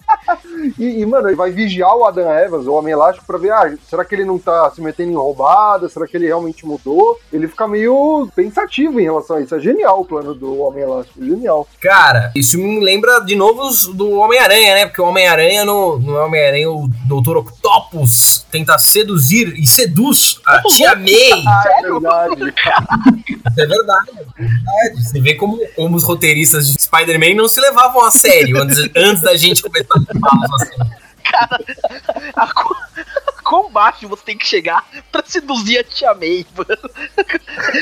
[0.78, 3.74] E, e, mano, ele vai vigiar o Adam Evans, o Homem Elástico, pra ver, ah,
[3.90, 5.88] será que ele não tá se metendo em roubada?
[5.88, 7.18] Será que ele realmente mudou?
[7.32, 9.56] Ele fica meio pensativo em relação a isso.
[9.56, 11.68] É genial o plano do Homem Elástico, genial.
[11.80, 14.86] Cara, isso me lembra de novo do Homem-Aranha, né?
[14.86, 17.38] Porque o Homem-Aranha, no, no Homem-Aranha, o Dr.
[17.38, 21.44] Octopus tenta seduzir e seduz a tia May.
[21.48, 22.54] Ah, é verdade.
[23.58, 25.04] É verdade, é verdade.
[25.04, 29.22] Você vê como, como os roteiristas de Spider-Man não se levavam a sério antes, antes
[29.22, 30.76] da gente começar a assim.
[32.36, 32.76] A co-
[33.44, 36.82] Quão baixo você tem que chegar pra seduzir a Tia May, mano?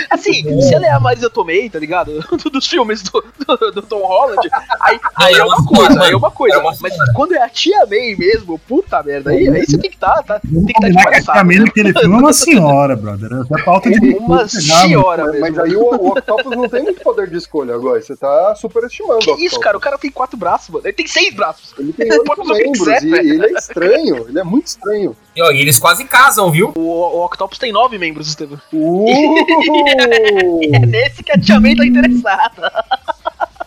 [0.10, 2.24] Assim, se ela é a Marisa Tomei, tá ligado?
[2.52, 4.48] Dos filmes do, do, do Tom Holland,
[4.82, 6.56] aí, aí é é uma uma coisa, aí é uma coisa.
[6.56, 9.90] é uma Mas quando é a Tia May mesmo, puta merda, aí, aí você tem
[9.90, 11.34] que estar, tá, tem que estar de Combinar que a palhaçada.
[11.40, 13.34] Tia May naquele filme é uma senhora, brother.
[13.34, 14.08] Até falta de Uma
[14.40, 14.88] recurso pegar, mano.
[14.88, 15.48] senhora Mas, mesmo.
[15.56, 18.02] mas aí o, o Octopus não tem muito poder de escolha agora.
[18.02, 19.78] Você tá superestimando Que isso, cara?
[19.78, 20.86] O cara tem quatro braços, mano.
[20.86, 21.74] Ele tem seis braços.
[21.78, 23.34] Ele tem oito membros quiser, e, velho.
[23.34, 24.28] ele é estranho.
[24.28, 25.16] Ele é muito estranho.
[25.36, 26.72] E, ó, eles quase casam, viu?
[26.76, 28.60] O, o Octopus tem nove membros, Estevam.
[28.74, 29.36] Uh!
[30.74, 32.72] É nesse que a Tia May tá interessada.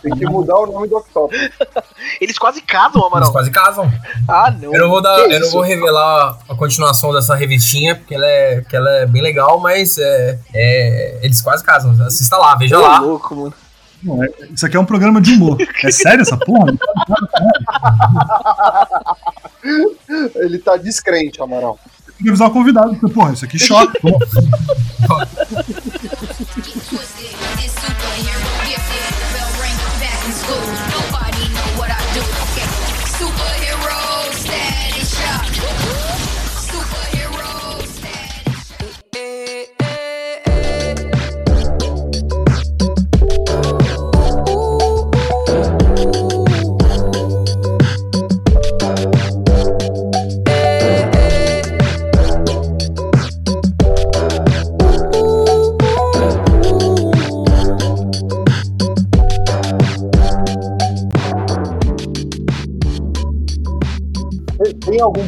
[0.01, 1.37] Tem que mudar o nome do Octopus.
[2.21, 3.31] Eles quase casam, Eles Amaral.
[3.33, 3.91] quase casam.
[4.27, 4.73] Ah, não.
[4.73, 8.25] Eu não vou dar, Que eu não vou revelar a continuação dessa revistinha, porque ela
[8.25, 11.91] é, que ela é bem legal, mas é, é, eles quase casam.
[12.05, 12.99] Assista lá, veja lá.
[12.99, 13.53] louco, mano.
[14.01, 15.57] Não, é- Isso aqui é um programa de humor.
[15.83, 16.73] É sério essa porra?
[20.35, 21.77] Ele tá descrente, Amaral.
[22.19, 23.97] Tem que avisar o convidado, porque, porra, isso aqui choca.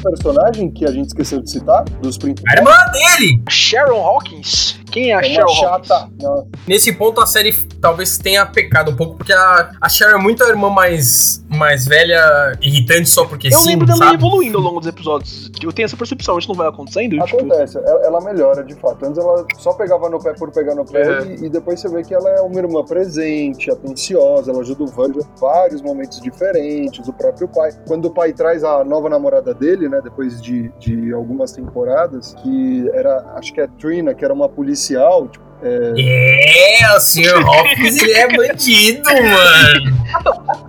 [0.01, 1.83] personagem que a gente esqueceu de citar?
[2.01, 2.57] Dos A principais?
[2.59, 3.41] irmã dele!
[3.49, 4.79] Sharon Hawkins?
[4.91, 5.87] Quem é a É Sharon Hawkins?
[5.87, 6.09] chata.
[6.21, 6.47] Nossa.
[6.67, 10.43] Nesse ponto a série talvez tenha pecado um pouco, porque a, a Sharon é muito
[10.43, 14.15] a irmã mais, mais velha, irritante só porque Eu sim, lembro dela sabe?
[14.15, 15.51] evoluindo ao longo dos episódios.
[15.61, 17.19] Eu tenho essa percepção, isso não vai acontecendo?
[17.23, 19.05] Tipo, Acontece, ela, ela melhora de fato.
[19.05, 21.23] Antes ela só pegava no pé por pegar no pé É.
[21.25, 24.87] e, e depois você vê que ela é uma irmã presente, atenciosa, ela ajuda o
[24.87, 27.71] Virgil em vários momentos diferentes, o próprio pai.
[27.87, 32.89] Quando o pai traz a nova namorada dele, né, depois de, de algumas temporadas, que
[32.93, 37.47] era, acho que é Trina, que era uma policial, tipo, É, o Sr.
[37.47, 40.01] Hopkins ele é bandido, mano.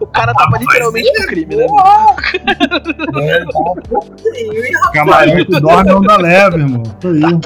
[0.01, 1.67] o cara tava literalmente no crime, né?
[4.93, 6.83] Camarim que dorme não dá leve, irmão.
[6.83, 7.41] Isso aí.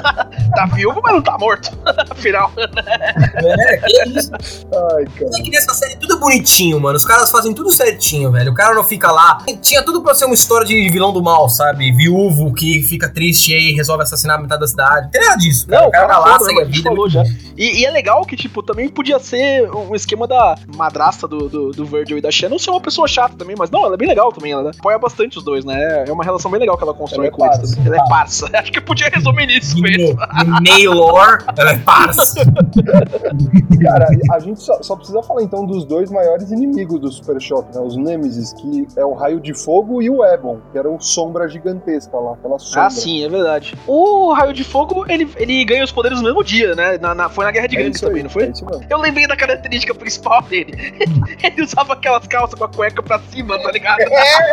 [0.55, 1.71] Tá vivo, mas não tá morto.
[2.11, 2.51] Afinal.
[2.57, 4.31] É, que isso?
[4.33, 5.31] ai, cara.
[5.39, 6.97] É que nessa série tudo é bonitinho, mano.
[6.97, 8.51] Os caras fazem tudo certinho, velho.
[8.51, 9.37] O cara não fica lá.
[9.61, 11.91] Tinha tudo pra ser uma história de vilão do mal, sabe?
[11.91, 15.03] Viúvo que fica triste e aí resolve assassinar metade da cidade.
[15.05, 15.81] Não tem nada disso, cara.
[15.81, 16.83] Não, o cara cara, vai lá, segue a a vida.
[16.83, 17.23] falou já.
[17.57, 21.71] E, e é legal que, tipo, também podia ser um esquema da madrasta do, do,
[21.71, 24.07] do Virgil e da Shannon ser uma pessoa chata também, mas não, ela é bem
[24.07, 24.71] legal também, ela né?
[24.77, 26.05] apoia bastante os dois, né?
[26.07, 27.75] É uma relação bem legal que ela constrói Ela é com eles parça.
[27.75, 27.93] também.
[27.93, 28.49] Ela é parça.
[28.57, 30.15] Acho que podia resumir nisso mesmo.
[30.15, 32.43] No, ela é parça.
[33.81, 37.73] Cara, a gente só, só precisa falar então dos dois maiores inimigos do Super Choque,
[37.75, 37.81] né?
[37.81, 41.47] Os Nemesis, que é o Raio de Fogo e o Ebon, que era o Sombra
[41.47, 42.85] Gigantesca lá, aquela sombra.
[42.85, 43.75] Ah, sim, é verdade.
[43.87, 46.97] O Raio de Fogo, ele, ele ganha os poderes no mesmo dia, né?
[46.97, 48.43] Na, na- foi na Guerra de É Gangues isso aí, também, não foi?
[48.43, 48.65] É isso.
[48.89, 50.73] Eu lembrei da característica principal dele.
[51.43, 54.01] Ele usava aquelas calças com a cueca pra cima, tá ligado?
[54.01, 54.51] É,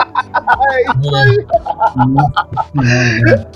[2.74, 3.46] Não, né?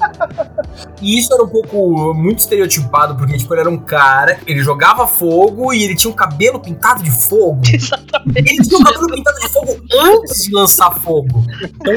[1.00, 5.06] E isso era um pouco muito estereotipado, porque tipo, ele era um cara, ele jogava
[5.06, 7.62] fogo e ele tinha um cabelo pintado de fogo.
[7.72, 8.38] Exatamente.
[8.38, 11.44] Ele tinha um cabelo pintado de fogo antes de lançar fogo.
[11.62, 11.94] Então,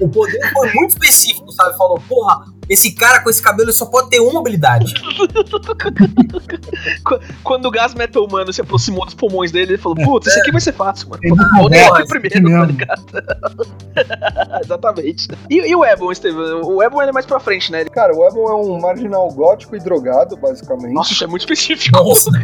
[0.00, 1.76] o poder foi muito específico, sabe?
[1.76, 4.92] Falou, porra, esse cara com esse cabelo só pode ter uma habilidade.
[7.04, 10.38] Qu- Quando o gás metal humano se aproximou dos pulmões dele, ele falou: Putz, isso
[10.40, 11.20] aqui vai ser fácil, mano.
[11.24, 13.02] Ele Vou primeiro, tá ligado?
[14.64, 15.28] Exatamente.
[15.50, 16.62] E, e o Ebon, Estevam?
[16.62, 17.84] O Ebon ele é mais pra frente, né?
[17.86, 20.92] Cara, o Ebon é um marginal gótico e drogado, basicamente.
[20.94, 21.96] Nossa, isso é muito específico.
[21.96, 22.30] Nossa,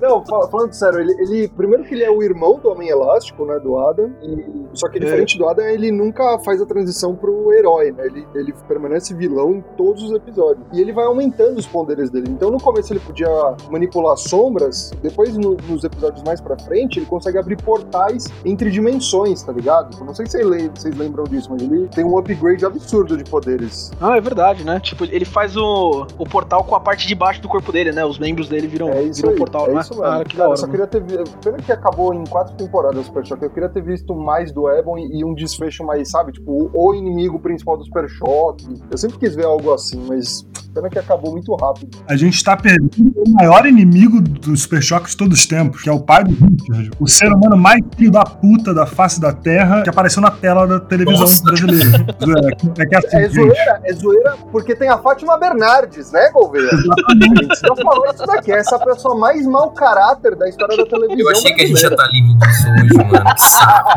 [0.00, 3.44] Não, fal- falando sério, ele, ele- Primeiro que ele é o irmão do Homem Elástico,
[3.44, 3.58] né?
[3.58, 4.10] Do Adam.
[4.22, 8.06] e- só que diferente do Adam, ele nunca faz a transição pro herói, né?
[8.06, 10.66] Ele, ele permanece vilão em todos os episódios.
[10.72, 12.26] E ele vai aumentando os poderes dele.
[12.28, 13.28] Então no começo ele podia
[13.70, 19.42] manipular sombras, depois no- nos episódios mais pra frente, ele consegue abrir portais entre dimensões,
[19.42, 19.96] tá ligado?
[19.98, 23.16] Eu não sei se vocês lem- vocês lembram disso, mas ele tem um upgrade absurdo
[23.16, 23.90] de poderes.
[24.00, 24.80] Ah, é verdade, né?
[24.80, 28.04] Tipo, ele faz o, o portal com a parte de baixo do corpo dele, né?
[28.04, 29.80] Os membros dele viram, É viram o portal, é né?
[29.80, 30.06] isso mesmo.
[30.06, 30.56] Ah, que Cara, eu hora.
[30.56, 30.72] só mano.
[30.72, 31.38] queria ter visto.
[31.38, 33.42] Pena que acabou em quatro temporadas do Super Shock.
[33.42, 36.32] Eu queria ter visto mais do Ebon e, um desfecho mais, sabe?
[36.32, 38.64] Tipo, o, o inimigo principal do Super Shock.
[38.90, 41.96] Eu sempre quis ver algo assim, mas pena que acabou muito rápido.
[42.08, 45.88] A gente tá perdendo o maior inimigo do Super Choque de todos os tempos, que
[45.88, 46.90] é o pai do Richard.
[46.98, 50.66] O ser humano mais filho da puta da face da Terra que apareceu na tela
[50.66, 51.42] da televisão Nossa.
[51.44, 51.84] brasileira.
[52.24, 56.70] Zoeira, É que assim, É zoeira, é zoeira porque tem a Fátima Bernardes, né, Gouveia?
[56.70, 58.52] Gente já falou isso daqui.
[58.52, 61.18] É essa pessoa mais mau caráter da história da televisão.
[61.18, 63.34] eu achei que a gente já tá livre disso hoje, mano.
[63.34, 63.88] Que saco.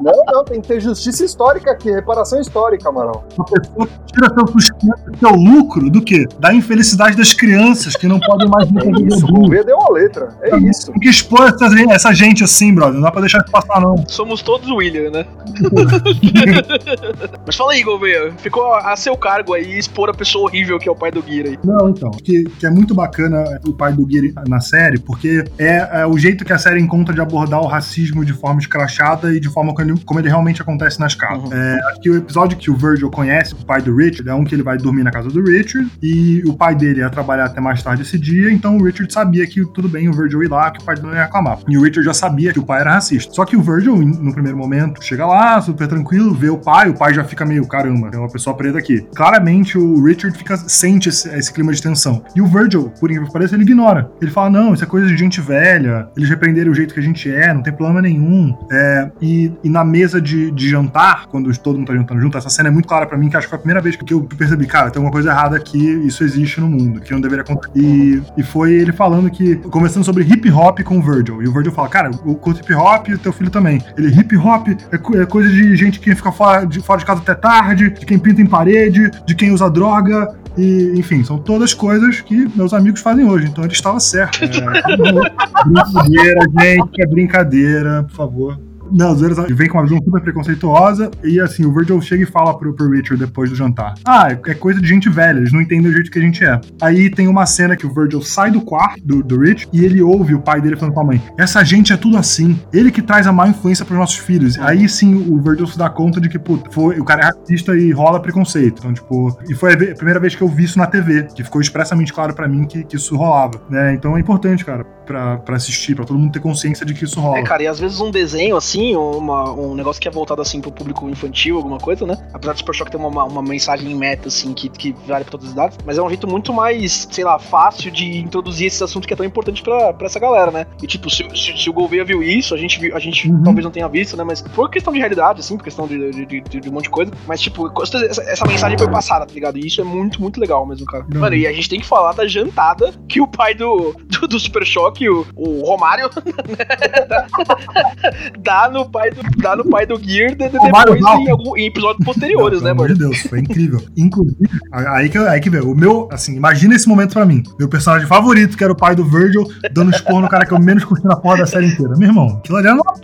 [0.00, 3.24] Não, não, tem que ter justiça histórica aqui, reparação histórica, Amaral.
[3.36, 6.26] uma pessoa tira seu sustento, seu lucro, do quê?
[6.38, 9.40] Da infelicidade das crianças que não podem mais É isso, adulto.
[9.40, 10.28] Gouveia deu a letra.
[10.42, 10.92] É isso.
[10.92, 12.94] Tem que expor essa, essa gente assim, brother.
[12.94, 13.96] Não dá pra deixar isso passar, não.
[14.08, 15.26] Somos todos o William, né?
[17.46, 18.32] Mas fala aí, Gouveia.
[18.38, 21.50] Ficou a seu cargo aí expor a pessoa horrível que é o pai do Guira
[21.50, 21.58] aí.
[21.64, 22.10] Não, então.
[22.10, 26.16] Que, que é muito bacana o pai do Geary na série, porque é, é o
[26.18, 29.74] jeito que a série encontra de abordar o racismo de forma escrachada e de forma
[29.82, 31.44] ele, como ele realmente acontece nas casas.
[31.44, 31.52] Uhum.
[31.52, 34.54] É, que o episódio que o Virgil conhece, o pai do Richard, é um que
[34.54, 37.82] ele vai dormir na casa do Richard e o pai dele ia trabalhar até mais
[37.82, 40.82] tarde esse dia, então o Richard sabia que tudo bem o Virgil ir lá, que
[40.82, 41.58] o pai dele não ia reclamar.
[41.68, 43.32] E o Richard já sabia que o pai era racista.
[43.32, 46.94] Só que o Virgil, no primeiro momento, chega lá, super tranquilo, vê o pai, o
[46.94, 49.06] pai já fica meio, caramba, tem uma pessoa preta aqui.
[49.14, 52.22] Claramente o Richard fica, sente esse, esse clima de tensão.
[52.34, 54.10] E o Virgil, por incrível que pareça, ele ignora.
[54.20, 57.02] Ele fala, não, isso é coisa de gente velha, eles repreenderam o jeito que a
[57.02, 58.56] gente é, não tem problema nenhum.
[58.70, 62.50] É, e, e na mesa de, de jantar, quando todo mundo tá jantando junto, essa
[62.50, 64.22] cena é muito clara pra mim, que acho que foi a primeira vez que eu
[64.22, 67.72] percebi, cara, tem alguma coisa errada aqui, isso existe no mundo, que não deveria acontecer.
[67.74, 71.42] E, e foi ele falando que, conversando sobre hip hop com o Virgil.
[71.42, 73.82] E o Virgil fala, cara, eu curto hip hop e o teu filho também.
[73.96, 77.20] Ele, hip hop é, é coisa de gente que fica fora de, fora de casa
[77.20, 80.34] até tarde, de quem pinta em parede, de quem usa droga.
[80.56, 83.46] E, enfim, são todas coisas que meus amigos fazem hoje.
[83.46, 84.44] Então ele estava certo.
[84.44, 84.48] É,
[85.64, 88.71] brincadeira, gente, é brincadeira, por favor.
[88.92, 92.56] Não, ele vem com uma visão super preconceituosa e assim, o Virgil chega e fala
[92.56, 93.94] pro, pro Richard depois do jantar.
[94.04, 96.60] Ah, é coisa de gente velha, eles não entendem o jeito que a gente é.
[96.80, 100.02] Aí tem uma cena que o Virgil sai do quarto do, do Rich e ele
[100.02, 102.58] ouve o pai dele falando com a mãe: Essa gente é tudo assim.
[102.72, 104.58] Ele que traz a má influência pros nossos filhos.
[104.58, 107.76] Aí sim o Virgil se dá conta de que, puta, foi, o cara é racista
[107.76, 108.78] e rola preconceito.
[108.78, 111.42] Então, tipo, e foi a a primeira vez que eu vi isso na TV, que
[111.42, 113.60] ficou expressamente claro pra mim que, que isso rolava.
[113.68, 113.94] Né?
[113.94, 117.20] Então é importante, cara, pra, pra assistir, pra todo mundo ter consciência de que isso
[117.20, 117.38] rola.
[117.38, 120.60] É, cara, e às vezes um desenho assim, uma- um negócio que é voltado assim
[120.60, 122.16] pro público infantil, alguma coisa, né?
[122.32, 125.32] Apesar do Super Shock ter uma, uma, mensagem em meta, assim, que, que vale pra
[125.32, 128.82] todas as idades, mas é um jeito muito mais, sei lá, fácil de introduzir esse
[128.82, 130.66] assunto que é tão importante pra, pra essa galera, né?
[130.82, 133.42] E tipo, se, se, se o Gouveia viu isso, a gente, viu, a gente Uhum.
[133.42, 134.24] talvez não tenha visto, né?
[134.24, 136.90] Mas por questão de realidade, assim, por questão de, de, de, de um monte de
[136.90, 139.58] coisa, mas tipo, essa, essa mensagem foi passada, tá ligado?
[139.58, 141.04] E isso é muito, muito legal mesmo, cara.
[141.12, 141.20] Não.
[141.20, 144.40] Mano, e a gente tem que falar da jantada que o pai do, do, do
[144.40, 144.64] Super
[145.06, 146.08] Choque, o, o Romário,
[148.42, 151.56] dá no pai do, dá no pai do Gear de, de- Romário depois em, algum,
[151.56, 153.80] em episódios posteriores, Não, né, amor de Deus, foi incrível.
[153.96, 157.42] Inclusive, aí que, aí que vê, o meu, assim, imagina esse momento pra mim.
[157.58, 160.58] Meu personagem favorito, que era o pai do Virgil, dando esporro no cara que eu
[160.58, 161.94] menos curti na porra da série inteira.
[161.96, 162.96] Meu irmão, aquilo ali era normal.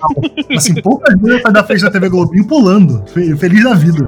[0.57, 4.05] Assim, poucas vezes eu saí da frente da TV Globinho pulando, fe- feliz da vida.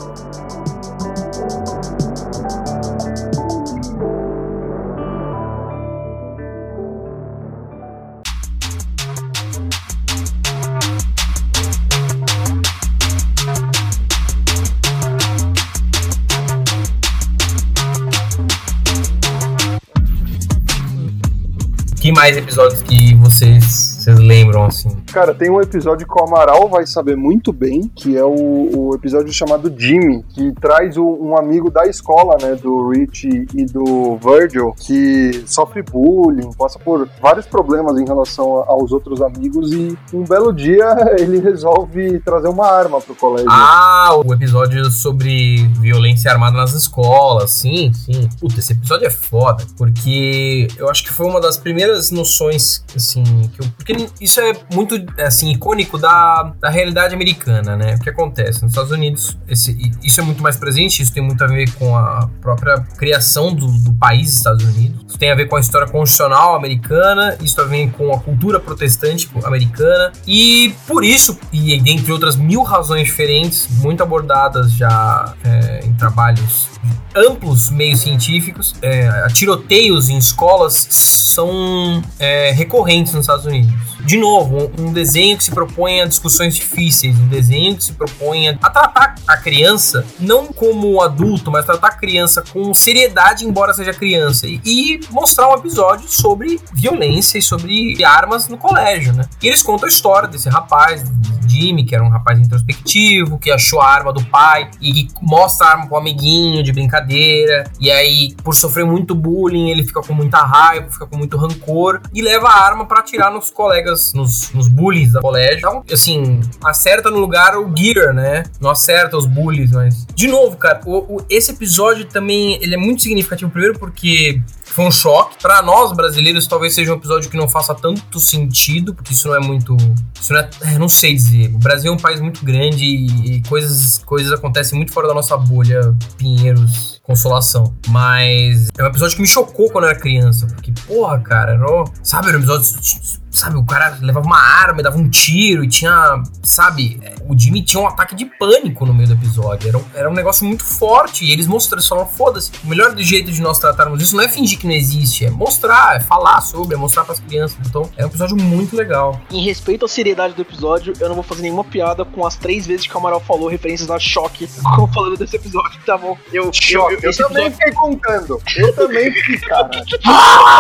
[22.21, 24.95] Mais episódios que vocês, vocês lembram, assim?
[25.13, 28.95] Cara, tem um episódio que o Amaral vai saber muito bem, que é o, o
[28.95, 34.17] episódio chamado Jimmy, que traz o- um amigo da escola, né, do Rich e do
[34.19, 40.25] Virgil, que sofre bullying, passa por vários problemas em relação aos outros amigos e um
[40.25, 40.87] belo dia
[41.19, 43.49] ele resolve trazer uma arma pro colégio.
[43.51, 47.51] Ah, o episódio sobre violência armada nas escolas.
[47.51, 48.29] Sim, sim.
[48.41, 49.65] Puta, esse episódio é foda.
[49.77, 53.23] Porque eu acho que foi uma das primeiras noções, assim,
[53.55, 53.67] que eu.
[53.77, 57.95] Porque isso é muito, assim, icônico da, da realidade americana, né?
[57.95, 58.63] O que acontece?
[58.63, 61.97] Nos Estados Unidos, esse, isso é muito mais presente, isso tem muito a ver com
[61.97, 65.05] a própria criação do, do país, Estados Unidos.
[65.09, 68.21] Isso tem a ver com a história constitucional americana, isso tem a ver com a
[68.21, 70.13] cultura protestante americana.
[70.27, 76.70] E por isso, e dentre outras mil razões diferentes, muito abordadas já é, em trabalhos
[77.15, 83.91] amplos meios científicos, é, tiroteios em escolas são é, recorrentes nos Estados Unidos.
[84.05, 88.49] De novo, um, desenho que se propõe a discussões difíceis, um desenho que se propõe
[88.49, 93.93] a, tratar a criança não como adulto, mas tratar a criança com seriedade, embora seja
[93.93, 99.29] criança, e, e mostrar um episódio sobre violência e sobre armas no colégio, né?
[99.43, 101.05] E eles contam a história desse rapaz,
[101.47, 105.71] Jimmy, que era um rapaz introspectivo, que achou a arma do pai e mostra a
[105.73, 107.65] arma pro amiguinho de brincadeira.
[107.81, 112.01] E aí, por sofrer muito bullying, ele fica com muita raiva, fica com muito rancor
[112.13, 115.59] e leva a arma pra atirar nos colegas, nos, nos bullies da colégio.
[115.59, 118.43] Então, assim, acerta no lugar o Gear, né?
[118.61, 120.07] Não acerta os bullies, mas.
[120.15, 123.51] De novo, cara, o- o- esse episódio também ele é muito significativo.
[123.51, 124.41] Primeiro, porque
[124.73, 125.37] foi um choque.
[125.41, 129.35] Pra nós brasileiros, talvez seja um episódio que não faça tanto sentido, porque isso não
[129.35, 129.77] é muito.
[130.21, 130.51] Isso não é.
[130.63, 131.55] é, não sei dizer.
[131.55, 135.15] O Brasil é um país muito grande e, e coisas, coisas acontecem muito fora da
[135.15, 137.75] nossa bolha, Pinheiros, Consolação.
[137.89, 140.47] Mas é um episódio que me chocou quando eu era criança.
[140.47, 143.21] Porque, porra, cara, um- sabe, era um episódio.
[143.33, 146.21] Sabe, o cara levava uma arma e dava um tiro e tinha.
[146.43, 149.69] Sabe, o Jimmy tinha um ataque de pânico no meio do episódio.
[149.69, 151.25] Era um, era um negócio muito forte.
[151.25, 152.51] E eles mostraram, falaram, foda-se.
[152.65, 155.97] O melhor jeito de nós tratarmos isso não é fingir que não existe, é mostrar,
[155.97, 157.57] é falar sobre, é mostrar pras crianças.
[157.67, 159.21] Então, é um episódio muito legal.
[159.31, 162.67] Em respeito à seriedade do episódio, eu não vou fazer nenhuma piada com as três
[162.67, 166.19] vezes que o Amaral falou referências a choque como falando desse episódio, tá bom?
[166.33, 166.95] Eu, Choque.
[166.95, 168.43] Eu, esse também episódio- fiquei contando.
[168.57, 169.71] Eu também fiquei, cara.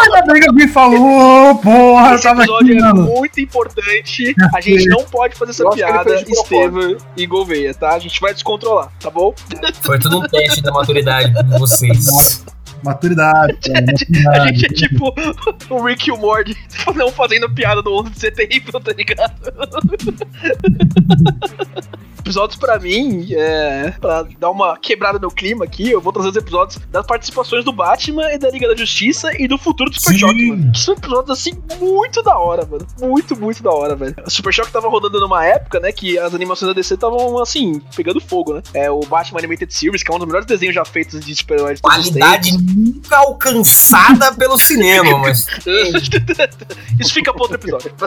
[0.03, 3.03] Ainda bem que alguém falou, porra, eu Esse tava episódio aqui, é mano.
[3.05, 4.35] muito importante.
[4.55, 7.95] A gente não pode fazer essa Eu piada, Estevam e Gouveia, tá?
[7.95, 9.35] A gente vai descontrolar, tá bom?
[9.83, 12.45] Foi tudo um teste da maturidade de vocês.
[12.83, 14.59] Maturidade, cara, A maturidade.
[14.59, 15.15] gente é tipo
[15.69, 16.57] o Rick e o Morty
[16.97, 19.35] não fazendo piada do 11 de setembro, tá ligado?
[22.21, 26.37] Episódios pra mim, é, pra dar uma quebrada no clima aqui, eu vou trazer os
[26.37, 30.19] episódios das participações do Batman e da Liga da Justiça e do futuro do Super.
[30.19, 30.73] Choque, mano.
[30.73, 32.87] Que são episódios assim muito da hora, mano.
[33.01, 34.15] Muito, muito da hora, velho.
[34.27, 37.81] O Super Choque tava rodando numa época, né, que as animações da DC estavam assim,
[37.97, 38.63] pegando fogo, né?
[38.75, 41.81] É o Batman Animated Series, que é um dos melhores desenhos já feitos de super-heróis
[41.81, 45.47] Qualidade nunca alcançada pelo cinema, mas
[47.01, 47.93] Isso fica pra outro episódio.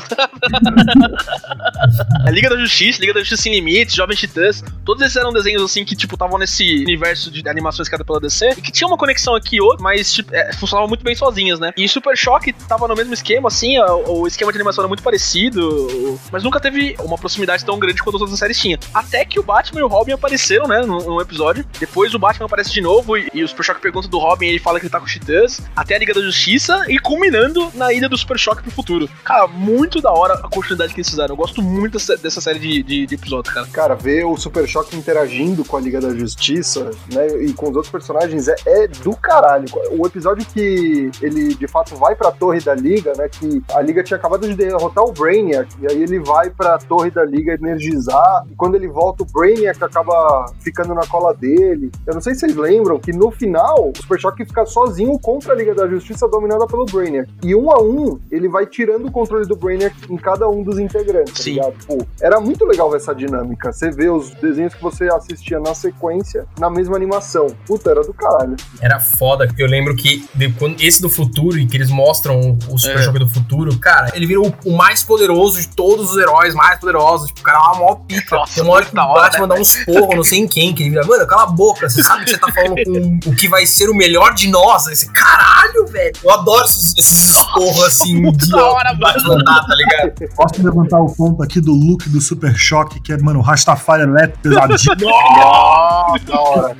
[2.25, 5.61] a Liga da Justiça, Liga da Justiça Sem Limites, Jovem Titãs, todos esses eram desenhos
[5.61, 8.97] assim que, tipo, estavam nesse universo de animações criadas pela DC e que tinha uma
[8.97, 11.71] conexão aqui e outra, mas tipo, é, funcionavam muito bem sozinhas, né?
[11.77, 15.03] E Super Choque tava no mesmo esquema, assim, o, o esquema de animação era muito
[15.03, 18.79] parecido, mas nunca teve uma proximidade tão grande quanto as outras séries tinham.
[18.93, 21.65] Até que o Batman e o Robin apareceram, né, num, num episódio.
[21.79, 24.59] Depois o Batman aparece de novo e, e o Super Choque pergunta do Robin ele
[24.59, 28.09] fala que ele tá com Titãs, até a Liga da Justiça e culminando na ida
[28.09, 29.09] do Super Choque pro futuro.
[29.23, 31.33] Cara, muito da hora a continuidade que eles fizeram.
[31.33, 33.92] Eu gosto muito dessa, dessa série de, de, de episódios, cara.
[33.93, 37.75] Cara, ver o Super Choque interagindo com a Liga da Justiça, né, e com os
[37.75, 39.65] outros personagens é, é do caralho.
[39.91, 44.03] O episódio que ele de fato vai pra torre da Liga, né, que a Liga
[44.03, 48.45] tinha acabado de derrotar o Brainiac, e aí ele vai pra torre da Liga energizar,
[48.51, 51.91] e quando ele volta, o Brainiac acaba ficando na cola dele.
[52.07, 55.53] Eu não sei se vocês lembram que no final, o Super Choque fica sozinho contra
[55.53, 57.29] a Liga da Justiça dominada pelo Brainiac.
[57.43, 60.79] E um a um, ele vai tirando o controle do Brainiac em cada um dos
[60.79, 61.51] integrantes, tá Sim.
[61.51, 61.73] ligado?
[61.85, 63.71] Pô, era muito legal ver essa dinâmica.
[63.83, 67.47] Você vê os desenhos que você assistia na sequência, na mesma animação.
[67.67, 68.55] Puta, era do caralho.
[68.79, 69.45] era foda.
[69.57, 73.03] Eu lembro que de- quando- esse do futuro, e que eles mostram o Super É.
[73.03, 76.79] Choque do futuro, cara, ele virou o, o mais poderoso de todos os heróis, mais
[76.79, 77.27] poderosos.
[77.27, 78.35] Tipo, o cara é uma maior pica.
[78.37, 80.47] Nossa, Tem uma hora que o hora, Batman né, dá uns porros, não sei em
[80.47, 83.29] quem, que ele vira, mano, cala a boca, você sabe que você tá falando com
[83.29, 84.87] o que vai ser o melhor de nós.
[84.87, 86.13] Esse caralho, velho.
[86.23, 90.33] Eu adoro esses, esses esporros assim, muito da hora, Batman tá ligado?
[90.35, 93.41] Posso levantar o ponto aqui do look do Super Choque, que é, mano,
[93.73, 95.09] Rastafari elétrico pesadinho.
[95.43, 96.77] Ah, da hora.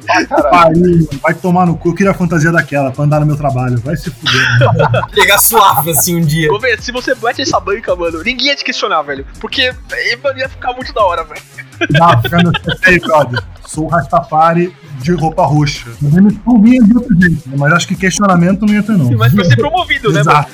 [1.22, 1.90] Vai tomar no cu.
[1.90, 3.80] Eu queria a fantasia daquela pra andar no meu trabalho.
[3.80, 4.42] Vai se fuder.
[5.14, 6.48] Pegar suave assim um dia.
[6.50, 9.26] Gouveia, se você bate essa banca, mano, ninguém ia te questionar, velho.
[9.40, 11.42] Porque eh, mano, ia ficar muito da hora, velho.
[11.90, 12.52] Dá, fica no
[12.86, 13.44] aí, brother.
[13.66, 15.90] Sou o Rastafari de roupa roxa.
[16.02, 17.56] Mas ele de outro jeito, né?
[17.58, 19.12] mas acho que questionamento não ia ter, não.
[19.18, 20.46] Mas pra ser promovido, né, mano?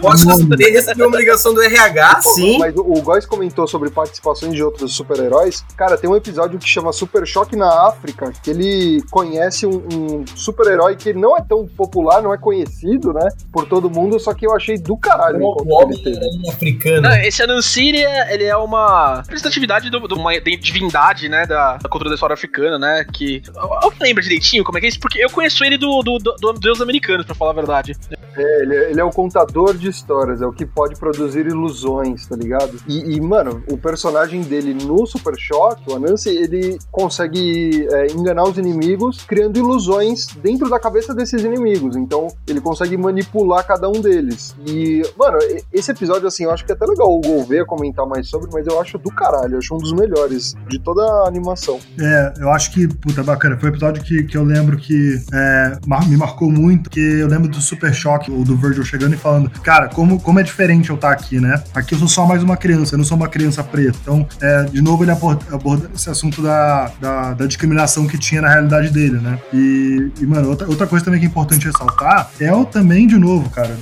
[0.00, 2.58] Posso ter receber uma ligação do RH, Pô, sim.
[2.58, 5.64] Mas o, o Góis comentou sobre participações de outros super-heróis.
[5.76, 10.24] Cara, tem um episódio que chama Super Choque na África, que ele conhece um, um
[10.34, 13.28] super-herói que não é tão popular, não é conhecido, né?
[13.52, 17.02] Por todo mundo, só que eu achei do caralho o homem é africano.
[17.02, 22.14] Não, esse Anansiri, ele é uma representatividade de uma divindade, né, da, da cultura da
[22.14, 23.42] história africana, né, que...
[23.54, 26.18] Eu, eu lembro direitinho como é que é isso, porque eu conheço ele do, do,
[26.18, 27.96] do, do Deus Americanos, pra falar a verdade.
[28.36, 32.26] É, ele, é- ele é o contador de histórias, é o que pode produzir ilusões,
[32.26, 32.78] tá ligado?
[32.88, 38.44] E, e, mano, o personagem dele no Super Choque, o Anansi, ele consegue é, enganar
[38.44, 41.96] os inimigos criando ilusões dentro da cabeça desses inimigos.
[41.96, 44.54] Então, ele consegue manipular cada um deles.
[44.66, 45.38] E, mano,
[45.72, 48.66] esse episódio, assim, eu acho que é até legal o Gouveia comentar mais sobre, mas
[48.66, 51.78] eu acho do caralho, eu acho um dos melhores de toda a animação.
[52.00, 53.58] É, eu acho que, puta, bacana.
[53.58, 55.78] Foi um episódio que, que eu lembro que é,
[56.08, 59.41] me marcou muito, que eu lembro do Super Choque, ou do Virgil chegando e falando,
[59.50, 61.62] cara, como, como é diferente eu estar aqui, né?
[61.74, 63.98] Aqui eu sou só mais uma criança, eu não sou uma criança preta.
[64.02, 68.42] Então, é, de novo, ele aborda, aborda esse assunto da, da, da discriminação que tinha
[68.42, 69.38] na realidade dele, né?
[69.52, 73.16] E, e, mano, outra, outra coisa também que é importante ressaltar é o também, de
[73.16, 73.76] novo, cara,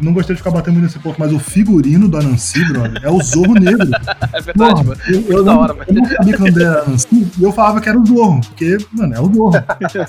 [0.00, 3.10] não gostei de ficar batendo muito nesse ponto, mas o figurino do Anansi, brother, é
[3.10, 3.86] o Zorro Negro.
[4.32, 5.00] É verdade, mano.
[5.08, 5.86] eu, eu não, hora, velho.
[5.88, 7.06] eu não sabia que o nome dele era Nancy
[7.38, 9.52] e eu falava que era o Zorro, porque, mano, é o Zorro.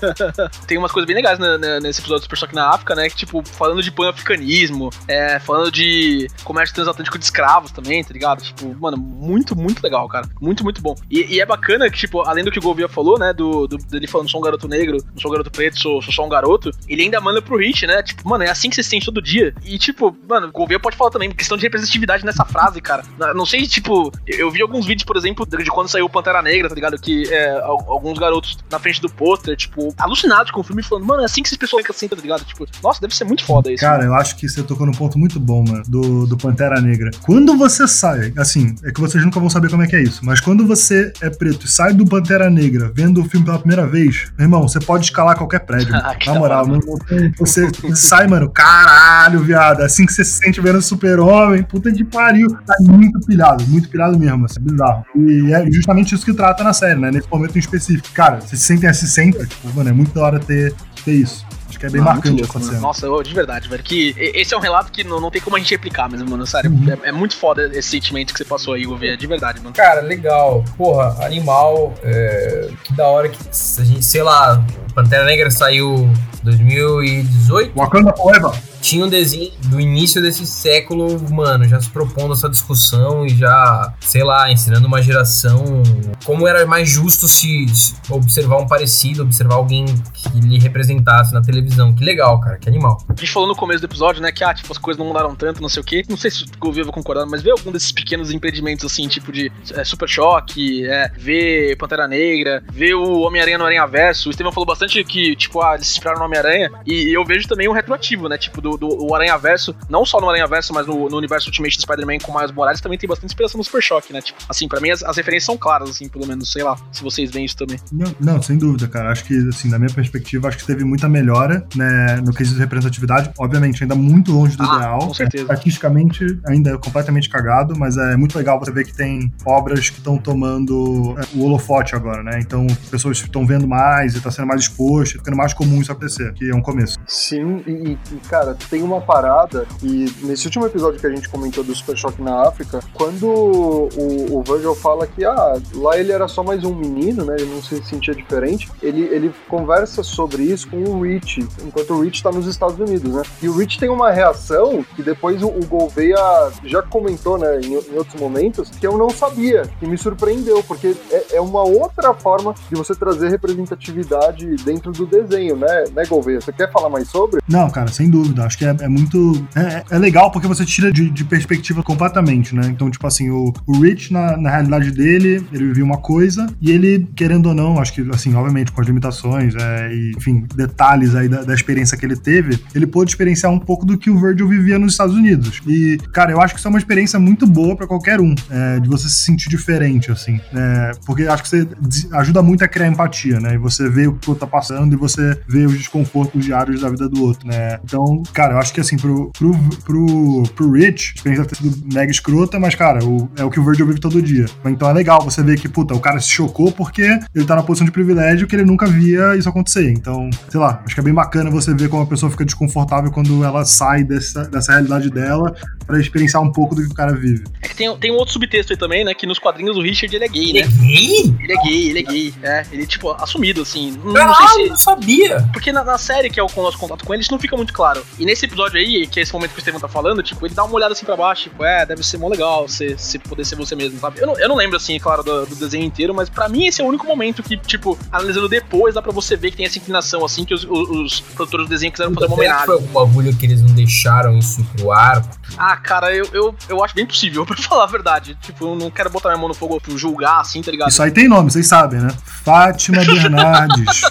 [0.67, 3.15] Tem umas coisas bem legais né, nesse episódio do Super Choque na África, né, que,
[3.15, 4.76] tipo, falando de pan-africanismo,
[5.07, 8.41] é, falando de comércio transatlântico de escravos também, tá ligado?
[8.43, 10.27] Tipo, mano, muito, muito legal, cara.
[10.41, 10.95] Muito, muito bom.
[11.09, 13.77] E, e é bacana que, tipo, além do que o Gouveia falou, né, do, do-
[13.77, 16.29] dele falando sou um garoto negro, não sou um garoto preto, sou, sou só um
[16.29, 19.05] garoto, ele ainda manda pro Hit, né, tipo, mano, é assim que você se sente
[19.05, 19.53] todo dia.
[19.63, 23.03] E, tipo, mano, o Gouveia pode falar também, questão de representatividade nessa frase, cara.
[23.35, 26.69] Não sei, tipo, eu vi alguns vídeos, por exemplo, de quando saiu o Pantera Negra,
[26.69, 26.99] tá ligado?
[26.99, 31.05] Que é, al- alguns garotos na frente do pôster, tipo, alucinados com o filme, falando,
[31.05, 32.43] mano, é assim que esses pessoas ficam assim, tá ligado?
[32.45, 33.81] Tipo, nossa, deve ser muito foda isso.
[33.83, 37.11] Cara, eu acho que você tocou num ponto muito bom, mano, do, do Pantera Negra.
[37.25, 40.25] Quando você sai, assim, é que vocês nunca vão saber como é que é isso,
[40.25, 43.85] mas quando você é preto e sai do Pantera Negra vendo o filme pela primeira
[43.87, 45.91] vez, meu irmão, você pode escalar qualquer prédio.
[45.93, 46.03] mano.
[46.05, 46.65] Ah, Na moral,
[47.07, 49.81] tem- você sai, mano, caralho, viado.
[49.81, 52.47] É assim que você se sente vendo Super-Homem, puta de pariu.
[52.65, 55.05] Tá muito pilhado, muito pilhado mesmo, assim, bizarro.
[55.15, 57.11] E é justamente isso que trata na série, né?
[57.11, 58.09] Nesse momento em específico.
[58.13, 60.73] Cara, vocês se sentem assim sempre, tipo, mano, é muito da hora ter,
[61.05, 61.45] ter isso.
[61.77, 62.81] Acho que é bem Ah, marcante muito essa louco, cena.
[62.81, 63.83] Nossa, eu- de verdade, velho.
[63.83, 66.45] Que esse é um relato que não, não tem como a gente replicar mesmo, mano.
[66.47, 66.97] Sério, Uhum.
[67.03, 69.75] é, é muito foda esse sentimento que você passou aí, Gouveia, de verdade, mano.
[69.75, 70.65] Cara, legal.
[70.75, 71.93] Porra, animal.
[72.03, 73.37] é, que da hora que.
[73.79, 74.63] A gente, sei lá,
[74.95, 76.09] Pantera Negra saiu
[76.43, 77.73] 2018.
[77.75, 78.51] Wakanda Forever.
[78.87, 83.93] Tinha um desenho do início desse século, mano, já se propondo essa discussão e já,
[83.99, 85.83] sei lá, ensinando uma geração
[86.23, 89.83] como era mais justo se, se observar um parecido, observar alguém
[90.13, 91.93] que lhe representasse na televisão.
[91.93, 92.97] Que legal, cara, que animal.
[93.09, 95.35] A gente falou no começo do episódio, né, que ah, tipo, as coisas não mudaram
[95.35, 96.05] tanto, não sei o quê.
[96.07, 99.33] Não sei se o Gouveia vai concordar, mas ver algum desses pequenos impedimentos, assim, tipo
[99.33, 104.29] de é, Super Choque, é, ver Pantera Negra, ver o Homem-Aranha no Aranha Verso.
[104.29, 106.71] O Steven falou bastante que, tipo, ah, eles inspiraram no Homem-Aranha.
[106.85, 110.19] E eu vejo também um retroativo, né, tipo, do, do o Aranha Verso, não só
[110.19, 113.07] no Aranha Verso, mas no, no universo Ultimate do Spider-Man com Miles Morales também tem
[113.07, 114.21] bastante inspiração no Super Choque, né?
[114.21, 117.03] Tipo, assim, pra mim as, as referências são claras, assim, pelo menos, sei lá, se
[117.03, 117.79] vocês veem isso também.
[117.91, 119.11] Não, não, sem dúvida, cara.
[119.11, 122.61] Acho que, assim, da minha perspectiva, acho que teve muita melhora, né, no quesito de
[122.61, 123.31] representatividade.
[123.37, 124.99] Obviamente, ainda muito longe do Ah, ideal.
[124.99, 125.51] com certeza.
[125.51, 129.97] Artisticamente, ainda é completamente cagado, mas é muito legal você ver que tem obras que
[129.97, 132.39] estão tomando é, o holofote agora, né?
[132.39, 136.33] Então, pessoas estão vendo mais e tá sendo mais exposto, ficando mais comum isso acontecer,
[136.33, 136.97] que é um começo.
[137.07, 141.63] Sim, e, e, cara, tem uma parada, e nesse último episódio que a gente comentou
[141.63, 146.27] do Super Choque na África, quando o, o Virgil fala que ah, lá ele era
[146.27, 147.35] só mais um menino, né?
[147.39, 152.01] Ele não se sentia diferente, ele, ele conversa sobre isso com o Rich, enquanto o
[152.01, 153.21] Rich tá nos Estados Unidos, né?
[153.41, 156.17] E o Rich tem uma reação que depois o, o Gouveia
[156.63, 160.95] já comentou, né, em, em outros momentos, que eu não sabia, que me surpreendeu, porque
[161.11, 166.41] é, é uma outra forma de você trazer representatividade dentro do desenho, né, né, Gouveia?
[166.41, 167.41] Você quer falar mais sobre?
[167.47, 168.46] Não, cara, sem dúvida.
[168.47, 169.45] Acho que é, é muito.
[169.55, 172.63] É, é legal porque você tira de, de perspectiva completamente, né?
[172.67, 176.71] Então, tipo assim, o, o Rich, na, na realidade dele, ele vivia uma coisa e
[176.71, 181.13] ele, querendo ou não, acho que, assim, obviamente, com as limitações, é, e, enfim, detalhes
[181.13, 184.19] aí da, da experiência que ele teve, ele pôde experienciar um pouco do que o
[184.19, 185.61] Virgil vivia nos Estados Unidos.
[185.67, 188.79] E, cara, eu acho que isso é uma experiência muito boa para qualquer um, é,
[188.79, 190.39] de você se sentir diferente, assim.
[190.53, 191.67] É, porque acho que você
[192.13, 193.55] ajuda muito a criar empatia, né?
[193.55, 196.81] E você vê o que o outro tá passando e você vê os desconfortos diários
[196.81, 197.79] da vida do outro, né?
[197.83, 199.51] Então, cara, eu acho que assim, pro, pro,
[199.83, 203.59] pro, pro Rich, a experiência ter sido mega escrota, mas, cara, o, é o que
[203.59, 204.45] o Virgil vive todo dia.
[204.65, 207.63] Então é legal você ver que, puta, o cara se chocou porque ele tá na
[207.63, 209.91] posição de privilégio que ele nunca via isso acontecer.
[209.91, 213.09] Então, sei lá, acho que é bem bacana você ver como a pessoa fica desconfortável
[213.11, 215.55] quando ela sai dessa, dessa realidade dela
[215.87, 217.43] para experienciar um pouco do que o cara vive.
[217.63, 219.15] É que tem, tem um outro subtexto aí também, né?
[219.15, 220.59] Que nos quadrinhos o Richard ele é gay, né?
[220.59, 221.35] Ele é gay?
[221.39, 222.33] Ele é gay, ele é gay.
[222.43, 223.97] É, ele, tipo, assumido, assim.
[224.03, 224.69] Não, não sei se.
[224.69, 225.49] não sabia.
[225.51, 227.73] Porque na, na série, que é o nosso contato com ele, isso não fica muito
[227.73, 228.05] claro.
[228.19, 230.53] E nesse episódio aí, que é esse momento que o Steven tá falando, tipo, ele
[230.53, 233.45] dá uma olhada assim pra baixo, tipo, é, deve ser mó legal você, você poder
[233.45, 234.19] ser você mesmo, sabe?
[234.19, 236.81] Eu não, eu não lembro, assim, claro, do, do desenho inteiro, mas pra mim esse
[236.81, 239.77] é o único momento que, tipo, analisando depois, dá pra você ver que tem essa
[239.77, 242.65] inclinação, assim, que os, os, os produtores do desenho quiseram fazer uma Será que homenagem.
[242.65, 245.23] foi algum bagulho que eles não deixaram isso pro ar?
[245.57, 248.37] Ah, cara, eu, eu, eu acho bem possível, pra falar a verdade.
[248.41, 250.89] Tipo, eu não quero botar minha mão no fogo pra julgar, assim, tá ligado?
[250.89, 252.09] Isso aí tem nome, vocês sabem, né?
[252.43, 254.01] Fátima Bernardes.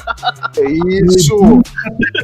[0.57, 0.71] É
[1.05, 1.61] isso!